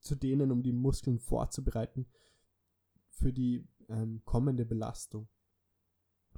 zu 0.00 0.14
dehnen, 0.14 0.50
um 0.50 0.62
die 0.62 0.72
Muskeln 0.72 1.18
vorzubereiten 1.18 2.06
für 3.08 3.32
die 3.32 3.66
ähm, 3.88 4.22
kommende 4.24 4.64
Belastung. 4.64 5.28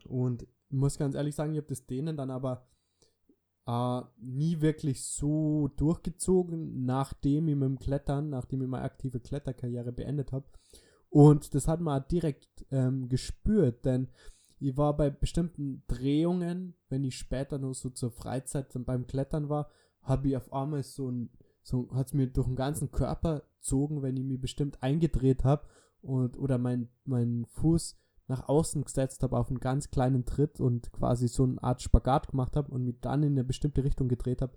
Und 0.04 0.42
ich 0.42 0.48
muss 0.70 0.98
ganz 0.98 1.14
ehrlich 1.14 1.34
sagen, 1.34 1.52
ich 1.52 1.58
habe 1.58 1.68
das 1.68 1.86
Dehnen 1.86 2.16
dann 2.16 2.30
aber 2.30 2.66
äh, 3.66 4.00
nie 4.18 4.60
wirklich 4.60 5.04
so 5.04 5.68
durchgezogen, 5.76 6.84
nachdem 6.84 7.48
ich 7.48 7.54
mit 7.54 7.68
dem 7.68 7.78
Klettern, 7.78 8.30
nachdem 8.30 8.62
ich 8.62 8.68
meine 8.68 8.84
aktive 8.84 9.20
Kletterkarriere 9.20 9.92
beendet 9.92 10.32
habe. 10.32 10.46
Und 11.08 11.54
das 11.54 11.68
hat 11.68 11.80
man 11.80 12.04
direkt 12.10 12.66
ähm, 12.70 13.08
gespürt, 13.08 13.84
denn 13.84 14.08
ich 14.58 14.76
war 14.76 14.96
bei 14.96 15.10
bestimmten 15.10 15.82
Drehungen, 15.88 16.74
wenn 16.88 17.04
ich 17.04 17.18
später 17.18 17.58
noch 17.58 17.74
so 17.74 17.90
zur 17.90 18.10
Freizeit 18.10 18.68
beim 18.86 19.06
Klettern 19.06 19.48
war, 19.48 19.68
habe 20.02 20.28
ich 20.28 20.36
auf 20.36 20.52
einmal 20.52 20.82
so 20.82 21.10
ein, 21.10 21.30
so 21.62 21.88
hat 21.94 22.08
es 22.08 22.14
mir 22.14 22.26
durch 22.26 22.46
den 22.46 22.56
ganzen 22.56 22.90
Körper 22.90 23.42
gezogen, 23.56 24.02
wenn 24.02 24.16
ich 24.16 24.24
mich 24.24 24.40
bestimmt 24.40 24.82
eingedreht 24.82 25.44
habe 25.44 25.66
und 26.00 26.36
oder 26.36 26.58
mein, 26.58 26.88
mein 27.04 27.46
Fuß 27.46 27.96
nach 28.28 28.48
außen 28.48 28.82
gesetzt 28.84 29.22
habe 29.22 29.36
auf 29.36 29.48
einen 29.48 29.60
ganz 29.60 29.90
kleinen 29.90 30.24
Tritt 30.24 30.60
und 30.60 30.92
quasi 30.92 31.28
so 31.28 31.44
eine 31.44 31.62
Art 31.62 31.82
Spagat 31.82 32.28
gemacht 32.28 32.56
habe 32.56 32.72
und 32.72 32.84
mich 32.84 33.00
dann 33.00 33.22
in 33.22 33.32
eine 33.32 33.44
bestimmte 33.44 33.84
Richtung 33.84 34.08
gedreht 34.08 34.42
habe. 34.42 34.56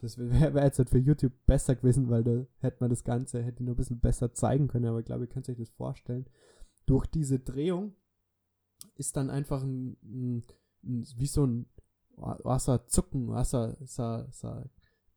Das 0.00 0.18
wäre 0.18 0.54
wär 0.54 0.64
jetzt 0.64 0.78
halt 0.78 0.90
für 0.90 0.98
YouTube 0.98 1.32
besser 1.46 1.74
gewesen, 1.76 2.10
weil 2.10 2.22
da 2.22 2.46
hätte 2.58 2.76
man 2.80 2.90
das 2.90 3.04
Ganze, 3.04 3.42
hätte 3.42 3.62
ich 3.62 3.66
nur 3.66 3.74
ein 3.74 3.78
bisschen 3.78 4.00
besser 4.00 4.34
zeigen 4.34 4.68
können, 4.68 4.86
aber 4.86 5.00
ich 5.00 5.06
glaube, 5.06 5.24
ihr 5.24 5.30
könnt 5.30 5.48
euch 5.48 5.56
das 5.56 5.70
vorstellen. 5.70 6.26
Durch 6.86 7.06
diese 7.06 7.38
Drehung 7.38 7.94
ist 8.96 9.16
dann 9.16 9.30
einfach 9.30 9.62
ein, 9.62 9.96
ein, 10.02 10.44
ein 10.82 11.06
wie 11.16 11.26
so 11.26 11.46
ein 11.46 11.66
Wasser, 12.16 12.84
so, 13.86 14.26
so 14.30 14.62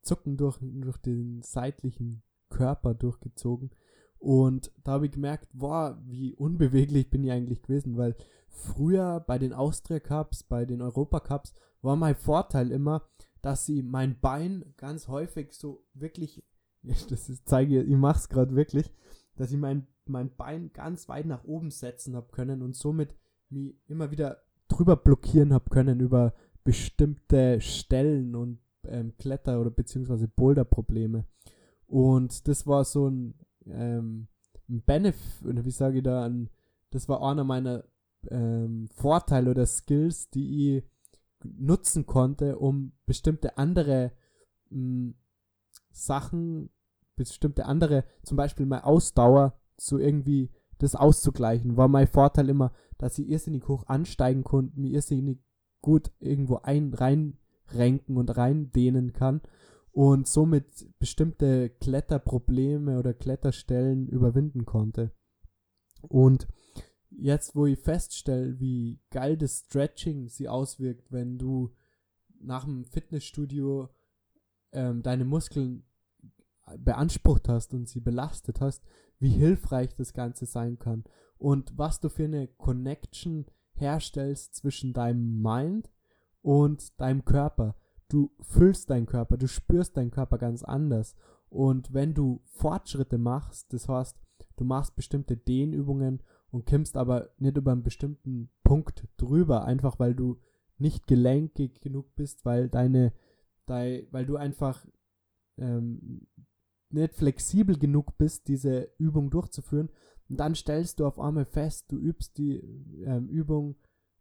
Zucken 0.01 0.37
durch, 0.37 0.57
durch 0.61 0.97
den 0.97 1.41
seitlichen 1.41 2.23
Körper 2.49 2.93
durchgezogen. 2.93 3.71
Und 4.19 4.71
da 4.83 4.93
habe 4.93 5.05
ich 5.05 5.11
gemerkt, 5.11 5.47
boah, 5.53 6.01
wie 6.05 6.33
unbeweglich 6.33 7.09
bin 7.09 7.23
ich 7.23 7.31
eigentlich 7.31 7.61
gewesen, 7.61 7.97
weil 7.97 8.15
früher 8.47 9.19
bei 9.19 9.37
den 9.37 9.53
Austria 9.53 9.99
Cups, 9.99 10.43
bei 10.43 10.65
den 10.65 10.81
Europa 10.81 11.19
Cups, 11.19 11.53
war 11.81 11.95
mein 11.95 12.15
Vorteil 12.15 12.71
immer, 12.71 13.07
dass 13.41 13.65
sie 13.65 13.83
mein 13.83 14.19
Bein 14.19 14.73
ganz 14.77 15.07
häufig 15.07 15.53
so 15.53 15.85
wirklich, 15.93 16.43
das 16.83 17.29
ist, 17.29 17.47
zeige 17.47 17.81
ich, 17.81 17.89
ich 17.89 17.95
mache 17.95 18.17
es 18.17 18.29
gerade 18.29 18.55
wirklich, 18.55 18.91
dass 19.35 19.51
ich 19.51 19.57
mein, 19.57 19.87
mein 20.05 20.35
Bein 20.35 20.71
ganz 20.73 21.07
weit 21.07 21.27
nach 21.27 21.43
oben 21.43 21.69
setzen 21.69 22.15
habe 22.15 22.31
können 22.31 22.61
und 22.61 22.75
somit 22.75 23.15
mich 23.49 23.75
immer 23.87 24.09
wieder 24.11 24.41
drüber 24.67 24.95
blockieren 24.95 25.53
habe 25.53 25.69
können 25.69 25.99
über 25.99 26.33
bestimmte 26.63 27.61
Stellen 27.61 28.35
und 28.35 28.59
ähm, 28.89 29.13
Kletter- 29.17 29.59
oder 29.59 29.71
beziehungsweise 29.71 30.27
Boulder-Probleme. 30.27 31.25
Und 31.87 32.47
das 32.47 32.67
war 32.67 32.83
so 32.83 33.09
ein 33.09 33.35
ähm, 33.65 34.27
ein 34.69 34.81
Benefit, 34.81 35.65
wie 35.65 35.71
sage 35.71 35.97
ich 35.97 36.03
da, 36.03 36.25
ein, 36.25 36.49
das 36.91 37.07
war 37.07 37.21
einer 37.21 37.43
meiner 37.43 37.83
ähm, 38.29 38.87
Vorteile 38.89 39.51
oder 39.51 39.65
Skills, 39.65 40.29
die 40.29 40.77
ich 40.77 40.83
nutzen 41.43 42.05
konnte, 42.05 42.57
um 42.57 42.93
bestimmte 43.05 43.57
andere 43.57 44.11
mh, 44.69 45.13
Sachen, 45.91 46.69
bestimmte 47.15 47.65
andere, 47.65 48.03
zum 48.23 48.37
Beispiel 48.37 48.65
meine 48.65 48.85
Ausdauer, 48.85 49.59
so 49.77 49.97
irgendwie 49.97 50.51
das 50.79 50.95
auszugleichen. 50.95 51.77
War 51.77 51.87
mein 51.87 52.07
Vorteil 52.07 52.49
immer, 52.49 52.71
dass 52.97 53.17
ich 53.17 53.29
irrsinnig 53.29 53.67
hoch 53.67 53.85
ansteigen 53.87 54.43
konnte, 54.43 54.79
mir 54.79 54.91
irrsinnig 54.91 55.39
gut 55.81 56.11
irgendwo 56.19 56.57
ein 56.57 56.91
reinrenken 57.69 58.17
und 58.17 58.35
reindehnen 58.35 59.13
kann 59.13 59.41
und 59.91 60.27
somit 60.27 60.87
bestimmte 60.99 61.69
Kletterprobleme 61.69 62.99
oder 62.99 63.13
Kletterstellen 63.13 64.07
überwinden 64.07 64.65
konnte. 64.65 65.11
Und 66.01 66.47
jetzt, 67.09 67.55
wo 67.55 67.65
ich 67.65 67.79
feststelle, 67.79 68.59
wie 68.59 68.99
geil 69.09 69.37
das 69.37 69.65
Stretching 69.65 70.29
sie 70.29 70.47
auswirkt, 70.47 71.11
wenn 71.11 71.37
du 71.37 71.73
nach 72.39 72.65
dem 72.65 72.85
Fitnessstudio 72.85 73.89
ähm, 74.71 75.01
deine 75.01 75.25
Muskeln 75.25 75.83
beansprucht 76.77 77.47
hast 77.47 77.73
und 77.73 77.87
sie 77.87 78.01
belastet 78.01 78.61
hast, 78.61 78.83
wie 79.19 79.29
hilfreich 79.29 79.95
das 79.95 80.13
Ganze 80.13 80.45
sein 80.45 80.77
kann 80.77 81.05
und 81.37 81.77
was 81.77 81.99
du 81.99 82.09
für 82.09 82.25
eine 82.25 82.47
Connection 82.47 83.45
herstellst 83.73 84.55
zwischen 84.55 84.93
deinem 84.93 85.41
Mind 85.41 85.89
und 86.41 86.99
deinem 86.99 87.25
Körper 87.25 87.75
du 88.09 88.31
fühlst 88.41 88.89
deinen 88.89 89.05
Körper, 89.05 89.37
du 89.37 89.47
spürst 89.47 89.97
deinen 89.97 90.11
Körper 90.11 90.37
ganz 90.37 90.63
anders. 90.63 91.15
Und 91.49 91.93
wenn 91.93 92.13
du 92.13 92.41
Fortschritte 92.45 93.17
machst, 93.17 93.71
das 93.73 93.87
heißt, 93.87 94.17
du 94.57 94.63
machst 94.63 94.95
bestimmte 94.95 95.37
Dehnübungen 95.37 96.21
und 96.51 96.65
kimmst 96.65 96.97
aber 96.97 97.29
nicht 97.37 97.57
über 97.57 97.71
einen 97.71 97.83
bestimmten 97.83 98.49
Punkt 98.63 99.07
drüber, 99.17 99.65
einfach 99.65 99.99
weil 99.99 100.15
du 100.15 100.39
nicht 100.77 101.07
gelenkig 101.07 101.81
genug 101.81 102.15
bist, 102.15 102.45
weil 102.45 102.69
deine, 102.69 103.13
dein, 103.65 104.07
weil 104.11 104.25
du 104.25 104.35
einfach 104.35 104.85
ähm, 105.57 106.27
nicht 106.89 107.15
flexibel 107.15 107.77
genug 107.77 108.17
bist, 108.17 108.47
diese 108.47 108.91
Übung 108.97 109.29
durchzuführen. 109.29 109.89
Und 110.29 110.39
dann 110.39 110.55
stellst 110.55 110.99
du 110.99 111.05
auf 111.05 111.19
einmal 111.19 111.45
fest, 111.45 111.91
du 111.91 111.97
übst 111.97 112.37
die 112.37 112.57
ähm, 113.05 113.27
Übung 113.29 113.75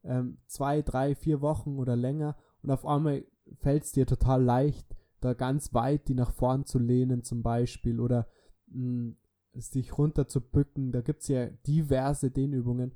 ähm, 0.07 0.39
zwei, 0.47 0.83
drei, 0.83 1.15
vier 1.15 1.41
Wochen 1.41 1.79
oder 1.79 1.97
länger 1.97 2.37
und 2.63 2.71
auf 2.71 2.87
einmal 2.87 3.25
fällt 3.61 3.85
es 3.85 3.93
dir 3.93 4.07
total 4.07 4.43
leicht, 4.43 4.87
da 5.21 5.35
ganz 5.35 5.75
weit 5.75 6.09
die 6.09 6.15
nach 6.15 6.33
vorn 6.33 6.65
zu 6.67 6.79
lehnen 6.79 7.23
zum 7.23 7.43
Beispiel 7.43 8.01
oder 8.01 8.27
mh, 8.69 8.75
hm, 8.75 9.17
sich 9.53 9.97
runter 9.97 10.29
zu 10.29 10.41
bücken. 10.41 10.93
Da 10.93 11.01
gibt 11.01 11.23
es 11.23 11.29
ja 11.29 11.47
diverse 11.67 12.31
Dehnübungen. 12.31 12.93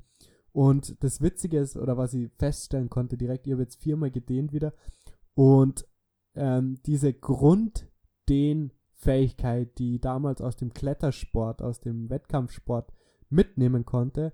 Und 0.53 1.03
das 1.03 1.21
Witzige 1.21 1.59
ist, 1.59 1.77
oder 1.77 1.97
was 1.97 2.15
ich 2.15 2.31
feststellen 2.39 2.91
konnte 2.91 3.17
direkt, 3.17 3.47
ihr 3.47 3.55
habe 3.55 3.63
jetzt 3.63 3.81
viermal 3.81 4.11
gedehnt 4.11 4.53
wieder. 4.53 4.75
Und 5.35 5.87
ähm, 6.35 6.81
diese 6.87 7.15
Grunddehnfähigkeit, 7.15 9.79
die 9.79 9.95
ich 9.95 10.01
damals 10.01 10.43
aus 10.43 10.57
dem 10.57 10.75
Klettersport, 10.75 11.63
aus 11.63 11.81
dem 11.81 12.11
Wettkampfsport 12.11 12.93
mitnehmen 13.29 13.85
konnte, 13.85 14.33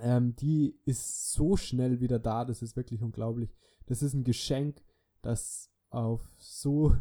ähm, 0.00 0.34
die 0.36 0.78
ist 0.84 1.32
so 1.32 1.56
schnell 1.56 2.00
wieder 2.00 2.18
da, 2.18 2.44
das 2.44 2.62
ist 2.62 2.76
wirklich 2.76 3.02
unglaublich. 3.02 3.54
Das 3.86 4.02
ist 4.02 4.14
ein 4.14 4.24
Geschenk, 4.24 4.82
dass 5.22 5.70
auf 5.90 6.20
so, 6.38 6.94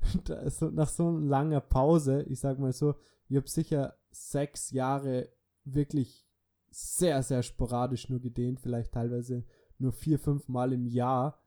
nach 0.00 0.88
so 0.88 1.18
langer 1.18 1.60
Pause, 1.60 2.22
ich 2.24 2.40
sag 2.40 2.58
mal 2.58 2.72
so, 2.72 2.94
ich 3.28 3.36
habe 3.36 3.48
sicher 3.48 3.96
sechs 4.10 4.70
Jahre 4.70 5.28
wirklich 5.64 6.26
sehr, 6.70 7.22
sehr 7.22 7.42
sporadisch 7.42 8.08
nur 8.08 8.20
gedehnt, 8.20 8.60
vielleicht 8.60 8.92
teilweise 8.92 9.44
nur 9.78 9.92
vier, 9.92 10.18
fünf 10.18 10.48
Mal 10.48 10.72
im 10.72 10.86
Jahr, 10.86 11.42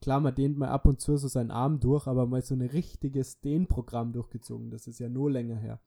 klar, 0.00 0.20
man 0.20 0.34
dehnt 0.34 0.58
mal 0.58 0.68
ab 0.68 0.86
und 0.86 1.00
zu 1.00 1.16
so 1.16 1.28
seinen 1.28 1.50
Arm 1.50 1.80
durch, 1.80 2.06
aber 2.06 2.26
mal 2.26 2.42
so 2.42 2.54
ein 2.54 2.62
richtiges 2.62 3.40
Dehnprogramm 3.40 4.12
durchgezogen, 4.12 4.70
das 4.70 4.86
ist 4.86 4.98
ja 4.98 5.08
nur 5.08 5.30
länger 5.30 5.56
her. 5.56 5.80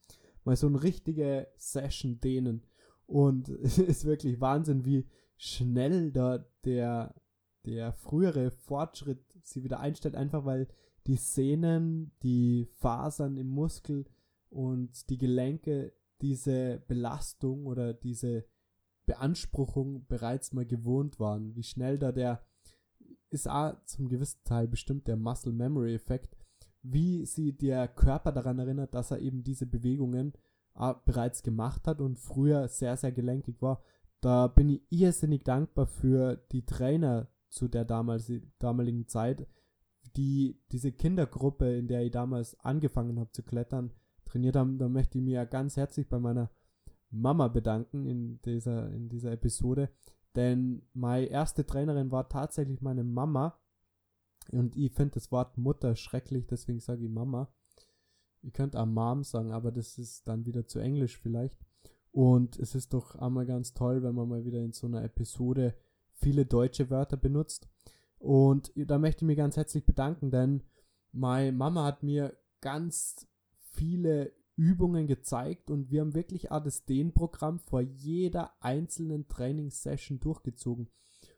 Mal 0.44 0.56
so 0.56 0.68
eine 0.68 0.82
richtige 0.82 1.48
Session 1.58 2.20
dehnen. 2.20 2.64
Und 3.12 3.50
es 3.62 3.78
ist 3.78 4.06
wirklich 4.06 4.40
Wahnsinn, 4.40 4.86
wie 4.86 5.06
schnell 5.36 6.12
da 6.12 6.46
der, 6.64 7.14
der 7.66 7.92
frühere 7.92 8.52
Fortschritt 8.52 9.22
sie 9.44 9.64
wieder 9.64 9.82
einstellt, 9.82 10.16
einfach 10.16 10.46
weil 10.46 10.68
die 11.08 11.18
Sehnen, 11.18 12.12
die 12.24 12.70
Fasern 12.78 13.36
im 13.36 13.48
Muskel 13.48 14.06
und 14.50 15.10
die 15.10 15.18
Gelenke 15.18 15.94
diese 16.22 16.84
Belastung 16.88 17.66
oder 17.66 17.94
diese 17.94 18.46
Beanspruchung 19.08 20.06
bereits 20.08 20.54
mal 20.54 20.66
gewohnt 20.66 21.20
waren. 21.20 21.56
Wie 21.56 21.64
schnell 21.64 21.98
da 21.98 22.12
der 22.12 22.46
ist 23.30 23.50
auch 23.50 23.74
zum 23.86 24.08
gewissen 24.08 24.40
Teil 24.46 24.68
bestimmt 24.68 25.08
der 25.08 25.18
Muscle 25.18 25.52
Memory 25.52 25.96
Effekt, 25.96 26.38
wie 26.82 27.26
sie 27.26 27.52
der 27.58 27.88
Körper 27.88 28.32
daran 28.32 28.60
erinnert, 28.60 28.94
dass 28.94 29.12
er 29.12 29.20
eben 29.20 29.44
diese 29.44 29.66
Bewegungen 29.66 30.34
bereits 31.06 31.44
gemacht 31.44 31.88
hat 31.88 32.02
und 32.02 32.18
früher 32.18 32.68
sehr, 32.68 32.98
sehr 32.98 33.12
gelenkig 33.12 33.62
war. 33.62 33.82
Da 34.22 34.48
bin 34.48 34.70
ich 34.70 34.82
irrsinnig 34.90 35.44
dankbar 35.44 35.88
für 35.88 36.38
die 36.52 36.66
Trainer 36.66 37.28
zu 37.50 37.68
der 37.68 37.86
damaligen 37.86 39.08
Zeit, 39.08 39.48
die 40.16 40.60
diese 40.72 40.92
Kindergruppe, 40.92 41.76
in 41.78 41.88
der 41.88 42.04
ich 42.04 42.12
damals 42.12 42.60
angefangen 42.60 43.20
habe 43.20 43.32
zu 43.32 43.44
klettern, 43.44 43.92
trainiert 44.26 44.56
haben. 44.56 44.78
Da 44.78 44.90
möchte 44.90 45.18
ich 45.18 45.24
mir 45.24 45.46
ganz 45.46 45.76
herzlich 45.78 46.08
bei 46.08 46.20
meiner 46.20 46.52
Mama 47.10 47.48
bedanken 47.48 48.06
in 48.06 48.42
dieser, 48.44 48.92
in 48.92 49.10
dieser 49.10 49.32
Episode. 49.32 49.90
Denn 50.36 50.84
meine 50.94 51.26
erste 51.26 51.66
Trainerin 51.66 52.12
war 52.12 52.30
tatsächlich 52.30 52.82
meine 52.82 53.04
Mama. 53.04 53.60
Und 54.52 54.76
ich 54.76 54.94
finde 54.94 55.16
das 55.16 55.32
Wort 55.32 55.58
Mutter 55.58 55.96
schrecklich, 55.96 56.48
deswegen 56.48 56.80
sage 56.80 57.04
ich 57.04 57.10
Mama. 57.10 57.54
Ihr 58.42 58.52
könnt 58.52 58.76
auch 58.76 58.86
Mom 58.86 59.24
sagen, 59.24 59.52
aber 59.52 59.72
das 59.72 59.98
ist 59.98 60.28
dann 60.28 60.46
wieder 60.46 60.68
zu 60.68 60.80
englisch 60.80 61.18
vielleicht. 61.18 61.58
Und 62.12 62.58
es 62.60 62.76
ist 62.76 62.94
doch 62.94 63.16
einmal 63.16 63.46
ganz 63.46 63.74
toll, 63.74 64.04
wenn 64.04 64.16
man 64.16 64.28
mal 64.28 64.46
wieder 64.46 64.60
in 64.60 64.74
so 64.74 64.88
einer 64.88 65.04
Episode 65.04 65.76
viele 66.14 66.46
deutsche 66.46 66.90
Wörter 66.90 67.18
benutzt. 67.18 67.70
Und 68.18 68.72
da 68.76 69.00
möchte 69.00 69.24
ich 69.24 69.28
mich 69.28 69.38
ganz 69.38 69.58
herzlich 69.58 69.86
bedanken, 69.86 70.30
denn 70.30 70.64
meine 71.12 71.52
Mama 71.52 71.86
hat 71.86 72.04
mir 72.04 72.38
ganz 72.60 73.28
viele 73.60 74.34
Übungen 74.56 75.08
gezeigt 75.08 75.72
und 75.72 75.90
wir 75.90 76.02
haben 76.02 76.14
wirklich 76.14 76.52
auch 76.52 76.62
das 76.62 76.86
Dehnprogramm 76.86 77.60
vor 77.60 77.82
jeder 77.82 78.52
einzelnen 78.60 79.28
Trainingssession 79.28 80.20
durchgezogen. 80.20 80.88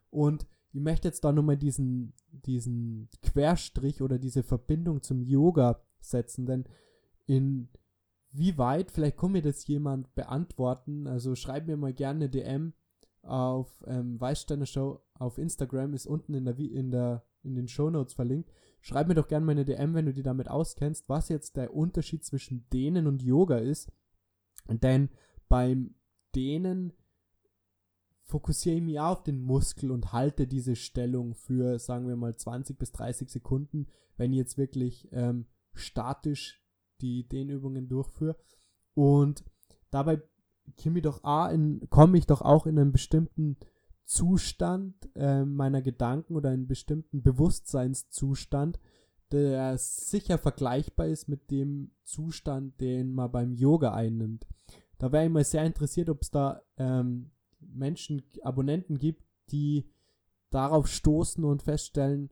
Und 0.09 0.45
ich 0.73 0.81
möchte 0.81 1.07
jetzt 1.07 1.23
da 1.23 1.31
nochmal 1.31 1.57
diesen, 1.57 2.13
diesen 2.31 3.09
Querstrich 3.21 4.01
oder 4.01 4.17
diese 4.17 4.43
Verbindung 4.43 5.03
zum 5.03 5.21
Yoga 5.21 5.81
setzen, 6.01 6.45
denn 6.45 6.65
in 7.35 7.69
wie 8.31 8.57
weit, 8.57 8.91
vielleicht 8.91 9.17
kann 9.17 9.33
mir 9.33 9.43
das 9.43 9.67
jemand 9.67 10.15
beantworten, 10.15 11.05
also 11.07 11.35
schreib 11.35 11.67
mir 11.67 11.77
mal 11.77 11.93
gerne 11.93 12.29
DM 12.29 12.73
auf 13.21 13.83
ähm, 13.85 14.19
Weißsteiner 14.19 14.65
Show 14.65 15.01
auf 15.13 15.37
Instagram, 15.37 15.93
ist 15.93 16.07
unten 16.07 16.33
in 16.33 16.45
der, 16.45 16.57
in 16.57 16.91
der 16.91 17.23
in 17.43 17.55
den 17.55 17.67
Show 17.67 17.89
Notes 17.89 18.13
verlinkt. 18.13 18.51
Schreib 18.81 19.07
mir 19.07 19.15
doch 19.15 19.27
gerne 19.27 19.45
meine 19.45 19.65
DM, 19.65 19.93
wenn 19.93 20.05
du 20.05 20.13
dich 20.13 20.23
damit 20.23 20.49
auskennst, 20.49 21.07
was 21.09 21.29
jetzt 21.29 21.57
der 21.57 21.73
Unterschied 21.73 22.23
zwischen 22.23 22.67
Dehnen 22.69 23.05
und 23.05 23.21
Yoga 23.21 23.57
ist. 23.57 23.91
Denn 24.67 25.09
beim 25.49 25.95
Dehnen 26.35 26.93
fokussiere 28.23 28.77
ich 28.77 28.81
mich 28.81 28.99
auf 28.99 29.23
den 29.23 29.41
Muskel 29.41 29.91
und 29.91 30.13
halte 30.13 30.47
diese 30.47 30.75
Stellung 30.75 31.35
für, 31.35 31.79
sagen 31.79 32.07
wir 32.07 32.15
mal, 32.15 32.35
20 32.35 32.79
bis 32.79 32.91
30 32.93 33.29
Sekunden, 33.29 33.87
wenn 34.15 34.31
ich 34.31 34.37
jetzt 34.37 34.57
wirklich 34.57 35.09
ähm, 35.11 35.45
statisch 35.73 36.62
die 37.01 37.27
Dehnübungen 37.27 37.87
durchführe. 37.87 38.37
Und 38.93 39.43
dabei 39.91 40.21
komme 40.81 40.99
ich 40.99 41.03
doch, 41.03 41.21
komme 41.89 42.17
ich 42.17 42.25
doch 42.25 42.41
auch 42.41 42.65
in 42.65 42.79
einen 42.79 42.91
bestimmten 42.91 43.57
Zustand 44.05 45.09
äh, 45.15 45.45
meiner 45.45 45.81
Gedanken 45.81 46.35
oder 46.35 46.49
einen 46.49 46.67
bestimmten 46.67 47.23
Bewusstseinszustand, 47.23 48.79
der 49.31 49.77
sicher 49.77 50.37
vergleichbar 50.37 51.07
ist 51.07 51.27
mit 51.27 51.49
dem 51.49 51.91
Zustand, 52.03 52.79
den 52.79 53.13
man 53.13 53.31
beim 53.31 53.53
Yoga 53.53 53.93
einnimmt. 53.93 54.45
Da 54.99 55.11
wäre 55.11 55.25
ich 55.25 55.31
mal 55.31 55.43
sehr 55.43 55.65
interessiert, 55.65 56.09
ob 56.09 56.21
es 56.21 56.31
da 56.31 56.61
ähm, 56.77 57.31
Menschen, 57.59 58.21
Abonnenten 58.43 58.97
gibt, 58.97 59.23
die 59.51 59.89
darauf 60.49 60.87
stoßen 60.87 61.43
und 61.43 61.63
feststellen, 61.63 62.29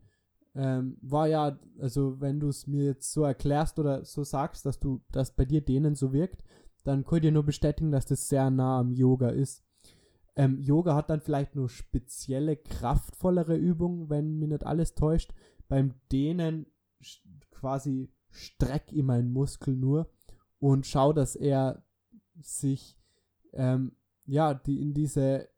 ähm, 0.53 0.97
war 1.01 1.27
ja, 1.27 1.57
also 1.79 2.19
wenn 2.19 2.39
du 2.39 2.49
es 2.49 2.67
mir 2.67 2.85
jetzt 2.85 3.11
so 3.13 3.23
erklärst 3.23 3.79
oder 3.79 4.03
so 4.03 4.23
sagst, 4.23 4.65
dass 4.65 4.79
du, 4.79 5.01
dass 5.11 5.35
bei 5.35 5.45
dir 5.45 5.61
denen 5.61 5.95
so 5.95 6.11
wirkt, 6.11 6.43
dann 6.83 7.05
könnt 7.05 7.25
ihr 7.25 7.31
nur 7.31 7.43
bestätigen, 7.43 7.91
dass 7.91 8.05
das 8.05 8.27
sehr 8.27 8.49
nah 8.49 8.79
am 8.79 8.91
Yoga 8.91 9.29
ist. 9.29 9.63
Ähm, 10.35 10.59
Yoga 10.59 10.95
hat 10.95 11.09
dann 11.09 11.21
vielleicht 11.21 11.55
nur 11.55 11.69
spezielle, 11.69 12.57
kraftvollere 12.57 13.55
Übungen, 13.55 14.09
wenn 14.09 14.39
mir 14.39 14.47
nicht 14.47 14.65
alles 14.65 14.95
täuscht. 14.95 15.33
Beim 15.67 15.93
Dehnen 16.11 16.65
quasi 17.51 18.11
streck 18.29 18.91
ich 18.91 19.03
meinen 19.03 19.31
Muskel 19.31 19.75
nur 19.75 20.09
und 20.59 20.85
schau, 20.85 21.13
dass 21.13 21.35
er 21.35 21.83
sich 22.39 22.97
ähm, 23.53 23.95
ja 24.25 24.53
die 24.53 24.81
in 24.81 24.93
diese 24.93 25.49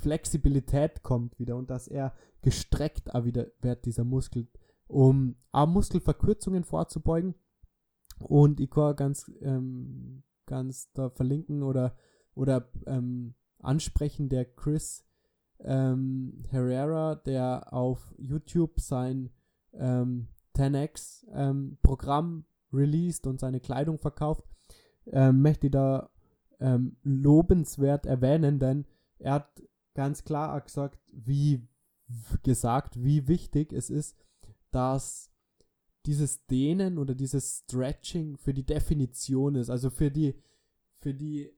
Flexibilität 0.00 1.02
kommt 1.02 1.38
wieder 1.38 1.56
und 1.56 1.70
dass 1.70 1.88
er 1.88 2.14
gestreckt 2.42 3.14
auch 3.14 3.24
wieder 3.24 3.46
wird, 3.60 3.84
dieser 3.84 4.04
Muskel, 4.04 4.48
um 4.86 5.36
auch 5.52 5.66
Muskelverkürzungen 5.66 6.64
vorzubeugen. 6.64 7.34
Und 8.18 8.60
ich 8.60 8.70
kann 8.70 8.96
ganz, 8.96 9.30
ähm, 9.40 10.22
ganz 10.46 10.92
da 10.92 11.10
verlinken 11.10 11.62
oder, 11.62 11.96
oder 12.34 12.68
ähm, 12.86 13.34
ansprechen, 13.58 14.28
der 14.28 14.44
Chris 14.44 15.04
ähm, 15.60 16.44
Herrera, 16.48 17.14
der 17.14 17.72
auf 17.72 18.14
YouTube 18.18 18.80
sein 18.80 19.30
ähm, 19.72 20.28
10x 20.56 21.26
ähm, 21.32 21.78
Programm 21.82 22.44
released 22.72 23.26
und 23.26 23.40
seine 23.40 23.60
Kleidung 23.60 23.98
verkauft, 23.98 24.44
ähm, 25.06 25.42
möchte 25.42 25.66
ich 25.66 25.72
da 25.72 26.10
ähm, 26.60 26.96
lobenswert 27.02 28.06
erwähnen, 28.06 28.58
denn 28.58 28.86
er 29.18 29.34
hat 29.34 29.62
ganz 30.00 30.24
klar 30.24 30.58
gesagt, 30.62 30.98
wie 31.12 31.68
gesagt, 32.42 33.04
wie 33.04 33.28
wichtig 33.28 33.70
es 33.70 33.90
ist, 33.90 34.16
dass 34.70 35.30
dieses 36.06 36.46
Dehnen 36.46 36.96
oder 36.96 37.14
dieses 37.14 37.58
Stretching 37.58 38.38
für 38.38 38.54
die 38.54 38.64
Definition 38.64 39.56
ist, 39.56 39.68
also 39.68 39.90
für 39.90 40.10
die 40.10 40.40
für 41.00 41.12
die 41.12 41.52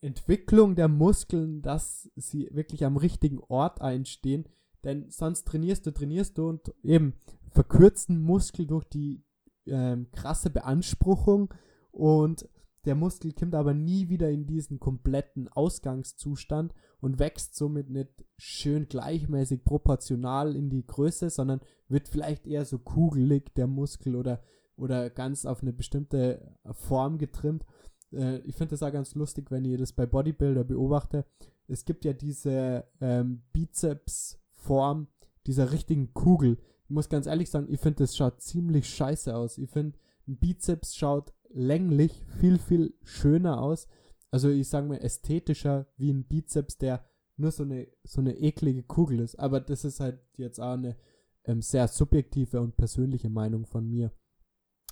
Entwicklung 0.00 0.74
der 0.74 0.88
Muskeln, 0.88 1.60
dass 1.60 2.10
sie 2.16 2.48
wirklich 2.50 2.86
am 2.86 2.96
richtigen 2.96 3.40
Ort 3.40 3.82
einstehen. 3.82 4.48
Denn 4.82 5.10
sonst 5.10 5.46
trainierst 5.46 5.84
du, 5.84 5.90
trainierst 5.90 6.38
du 6.38 6.48
und 6.48 6.74
eben 6.82 7.12
verkürzen 7.50 8.22
Muskel 8.22 8.66
durch 8.66 8.84
die 8.84 9.22
ähm, 9.66 10.10
krasse 10.12 10.48
Beanspruchung 10.48 11.52
und 11.90 12.48
der 12.84 12.94
Muskel 12.94 13.32
kommt 13.32 13.54
aber 13.54 13.74
nie 13.74 14.08
wieder 14.08 14.30
in 14.30 14.46
diesen 14.46 14.80
kompletten 14.80 15.48
Ausgangszustand 15.48 16.74
und 17.00 17.18
wächst 17.18 17.54
somit 17.54 17.90
nicht 17.90 18.24
schön 18.38 18.88
gleichmäßig 18.88 19.64
proportional 19.64 20.56
in 20.56 20.70
die 20.70 20.86
Größe, 20.86 21.30
sondern 21.30 21.60
wird 21.88 22.08
vielleicht 22.08 22.46
eher 22.46 22.64
so 22.64 22.78
kugelig 22.78 23.54
der 23.54 23.66
Muskel 23.66 24.16
oder, 24.16 24.42
oder 24.76 25.10
ganz 25.10 25.44
auf 25.44 25.62
eine 25.62 25.72
bestimmte 25.72 26.56
Form 26.72 27.18
getrimmt 27.18 27.64
äh, 28.12 28.38
ich 28.38 28.56
finde 28.56 28.70
das 28.72 28.82
auch 28.82 28.92
ganz 28.92 29.14
lustig, 29.14 29.50
wenn 29.50 29.64
ihr 29.64 29.78
das 29.78 29.92
bei 29.92 30.06
Bodybuilder 30.06 30.64
beobachtet. 30.64 31.26
Es 31.68 31.84
gibt 31.84 32.04
ja 32.04 32.12
diese 32.12 32.84
ähm, 33.00 33.42
Bizeps-Form 33.52 35.08
dieser 35.46 35.72
richtigen 35.72 36.12
Kugel. 36.14 36.58
Ich 36.84 36.90
muss 36.90 37.08
ganz 37.08 37.26
ehrlich 37.26 37.50
sagen, 37.50 37.68
ich 37.70 37.80
finde 37.80 38.04
das 38.04 38.16
schaut 38.16 38.40
ziemlich 38.40 38.88
scheiße 38.88 39.34
aus. 39.34 39.58
Ich 39.58 39.70
finde, 39.70 39.98
ein 40.26 40.36
Bizeps 40.36 40.96
schaut 40.96 41.32
länglich 41.52 42.22
viel, 42.38 42.58
viel 42.58 42.94
schöner 43.02 43.60
aus. 43.60 43.88
Also 44.30 44.48
ich 44.48 44.68
sage 44.68 44.88
mal 44.88 44.98
ästhetischer 44.98 45.86
wie 45.96 46.12
ein 46.12 46.24
Bizeps, 46.24 46.78
der 46.78 47.04
nur 47.36 47.50
so 47.50 47.64
eine, 47.64 47.88
so 48.04 48.20
eine 48.20 48.36
eklige 48.38 48.82
Kugel 48.82 49.20
ist. 49.20 49.38
Aber 49.38 49.60
das 49.60 49.84
ist 49.84 50.00
halt 50.00 50.20
jetzt 50.36 50.60
auch 50.60 50.74
eine 50.74 50.96
ähm, 51.44 51.62
sehr 51.62 51.88
subjektive 51.88 52.60
und 52.60 52.76
persönliche 52.76 53.30
Meinung 53.30 53.66
von 53.66 53.88
mir. 53.88 54.12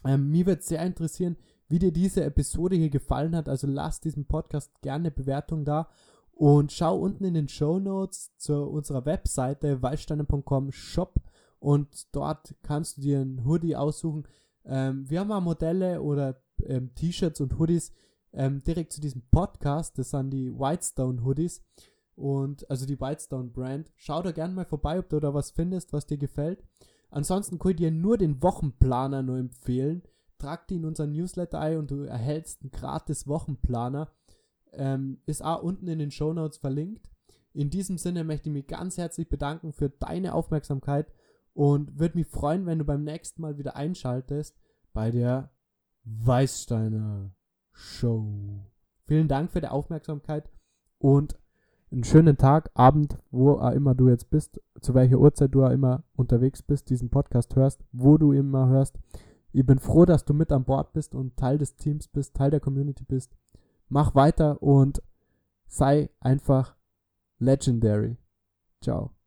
Ähm, 0.04 0.30
mir 0.30 0.46
wird 0.46 0.62
sehr 0.62 0.84
interessieren, 0.84 1.36
wie 1.68 1.78
dir 1.78 1.92
diese 1.92 2.24
Episode 2.24 2.76
hier 2.76 2.90
gefallen 2.90 3.36
hat. 3.36 3.48
Also 3.48 3.66
lass 3.66 4.00
diesem 4.00 4.24
Podcast 4.24 4.80
gerne 4.80 5.10
Bewertung 5.10 5.64
da 5.64 5.88
und 6.32 6.72
schau 6.72 6.98
unten 6.98 7.24
in 7.24 7.34
den 7.34 7.48
Show 7.48 7.78
Notes 7.78 8.36
zu 8.36 8.64
unserer 8.64 9.04
Webseite 9.04 9.82
waldsteine.com 9.82 10.72
Shop 10.72 11.20
und 11.58 12.14
dort 12.14 12.54
kannst 12.62 12.96
du 12.96 13.00
dir 13.02 13.20
ein 13.20 13.44
Hoodie 13.44 13.76
aussuchen. 13.76 14.26
Ähm, 14.64 15.08
wir 15.10 15.20
haben 15.20 15.32
auch 15.32 15.40
Modelle 15.40 16.00
oder 16.00 16.40
ähm, 16.66 16.94
T-Shirts 16.94 17.40
und 17.40 17.58
Hoodies 17.58 17.92
ähm, 18.32 18.62
direkt 18.62 18.92
zu 18.92 19.00
diesem 19.00 19.22
Podcast. 19.30 19.98
Das 19.98 20.10
sind 20.10 20.30
die 20.30 20.52
Whitestone 20.52 21.24
Hoodies 21.24 21.62
und 22.14 22.68
also 22.70 22.86
die 22.86 23.00
Whitestone 23.00 23.50
Brand. 23.50 23.90
Schau 23.96 24.22
da 24.22 24.32
gerne 24.32 24.54
mal 24.54 24.64
vorbei, 24.64 24.98
ob 24.98 25.08
du 25.08 25.20
da 25.20 25.34
was 25.34 25.50
findest, 25.50 25.92
was 25.92 26.06
dir 26.06 26.18
gefällt. 26.18 26.62
Ansonsten 27.10 27.58
kann 27.58 27.72
ich 27.72 27.76
dir 27.78 27.90
nur 27.90 28.18
den 28.18 28.42
Wochenplaner 28.42 29.22
nur 29.22 29.38
empfehlen. 29.38 30.02
Trag 30.38 30.68
die 30.68 30.76
in 30.76 30.84
unseren 30.84 31.12
Newsletter 31.12 31.58
ein 31.58 31.78
und 31.78 31.90
du 31.90 32.02
erhältst 32.02 32.62
einen 32.62 32.70
gratis 32.70 33.26
Wochenplaner. 33.26 34.12
Ähm, 34.72 35.18
ist 35.26 35.42
auch 35.42 35.62
unten 35.62 35.88
in 35.88 35.98
den 35.98 36.10
Show 36.10 36.32
Notes 36.32 36.58
verlinkt. 36.58 37.08
In 37.54 37.70
diesem 37.70 37.98
Sinne 37.98 38.24
möchte 38.24 38.50
ich 38.50 38.52
mich 38.52 38.66
ganz 38.66 38.98
herzlich 38.98 39.28
bedanken 39.28 39.72
für 39.72 39.88
deine 39.88 40.34
Aufmerksamkeit 40.34 41.12
und 41.54 41.98
würde 41.98 42.18
mich 42.18 42.28
freuen, 42.28 42.66
wenn 42.66 42.78
du 42.78 42.84
beim 42.84 43.02
nächsten 43.02 43.42
Mal 43.42 43.58
wieder 43.58 43.74
einschaltest 43.74 44.56
bei 44.92 45.10
der 45.10 45.50
Weißsteiner 46.08 47.30
Show. 47.72 48.64
Vielen 49.04 49.28
Dank 49.28 49.50
für 49.50 49.60
die 49.60 49.68
Aufmerksamkeit 49.68 50.50
und 50.98 51.38
einen 51.90 52.04
schönen 52.04 52.36
Tag, 52.36 52.70
Abend, 52.74 53.18
wo 53.30 53.52
auch 53.52 53.72
immer 53.72 53.94
du 53.94 54.08
jetzt 54.08 54.30
bist, 54.30 54.60
zu 54.80 54.94
welcher 54.94 55.18
Uhrzeit 55.18 55.54
du 55.54 55.64
auch 55.64 55.70
immer 55.70 56.04
unterwegs 56.14 56.62
bist, 56.62 56.90
diesen 56.90 57.10
Podcast 57.10 57.56
hörst, 57.56 57.84
wo 57.92 58.18
du 58.18 58.32
immer 58.32 58.68
hörst. 58.68 58.98
Ich 59.52 59.64
bin 59.64 59.78
froh, 59.78 60.04
dass 60.04 60.24
du 60.24 60.34
mit 60.34 60.52
an 60.52 60.64
Bord 60.64 60.92
bist 60.92 61.14
und 61.14 61.36
Teil 61.36 61.58
des 61.58 61.76
Teams 61.76 62.08
bist, 62.08 62.34
Teil 62.34 62.50
der 62.50 62.60
Community 62.60 63.04
bist. 63.04 63.36
Mach 63.88 64.14
weiter 64.14 64.62
und 64.62 65.02
sei 65.66 66.10
einfach 66.20 66.76
legendary. 67.38 68.16
Ciao. 68.82 69.17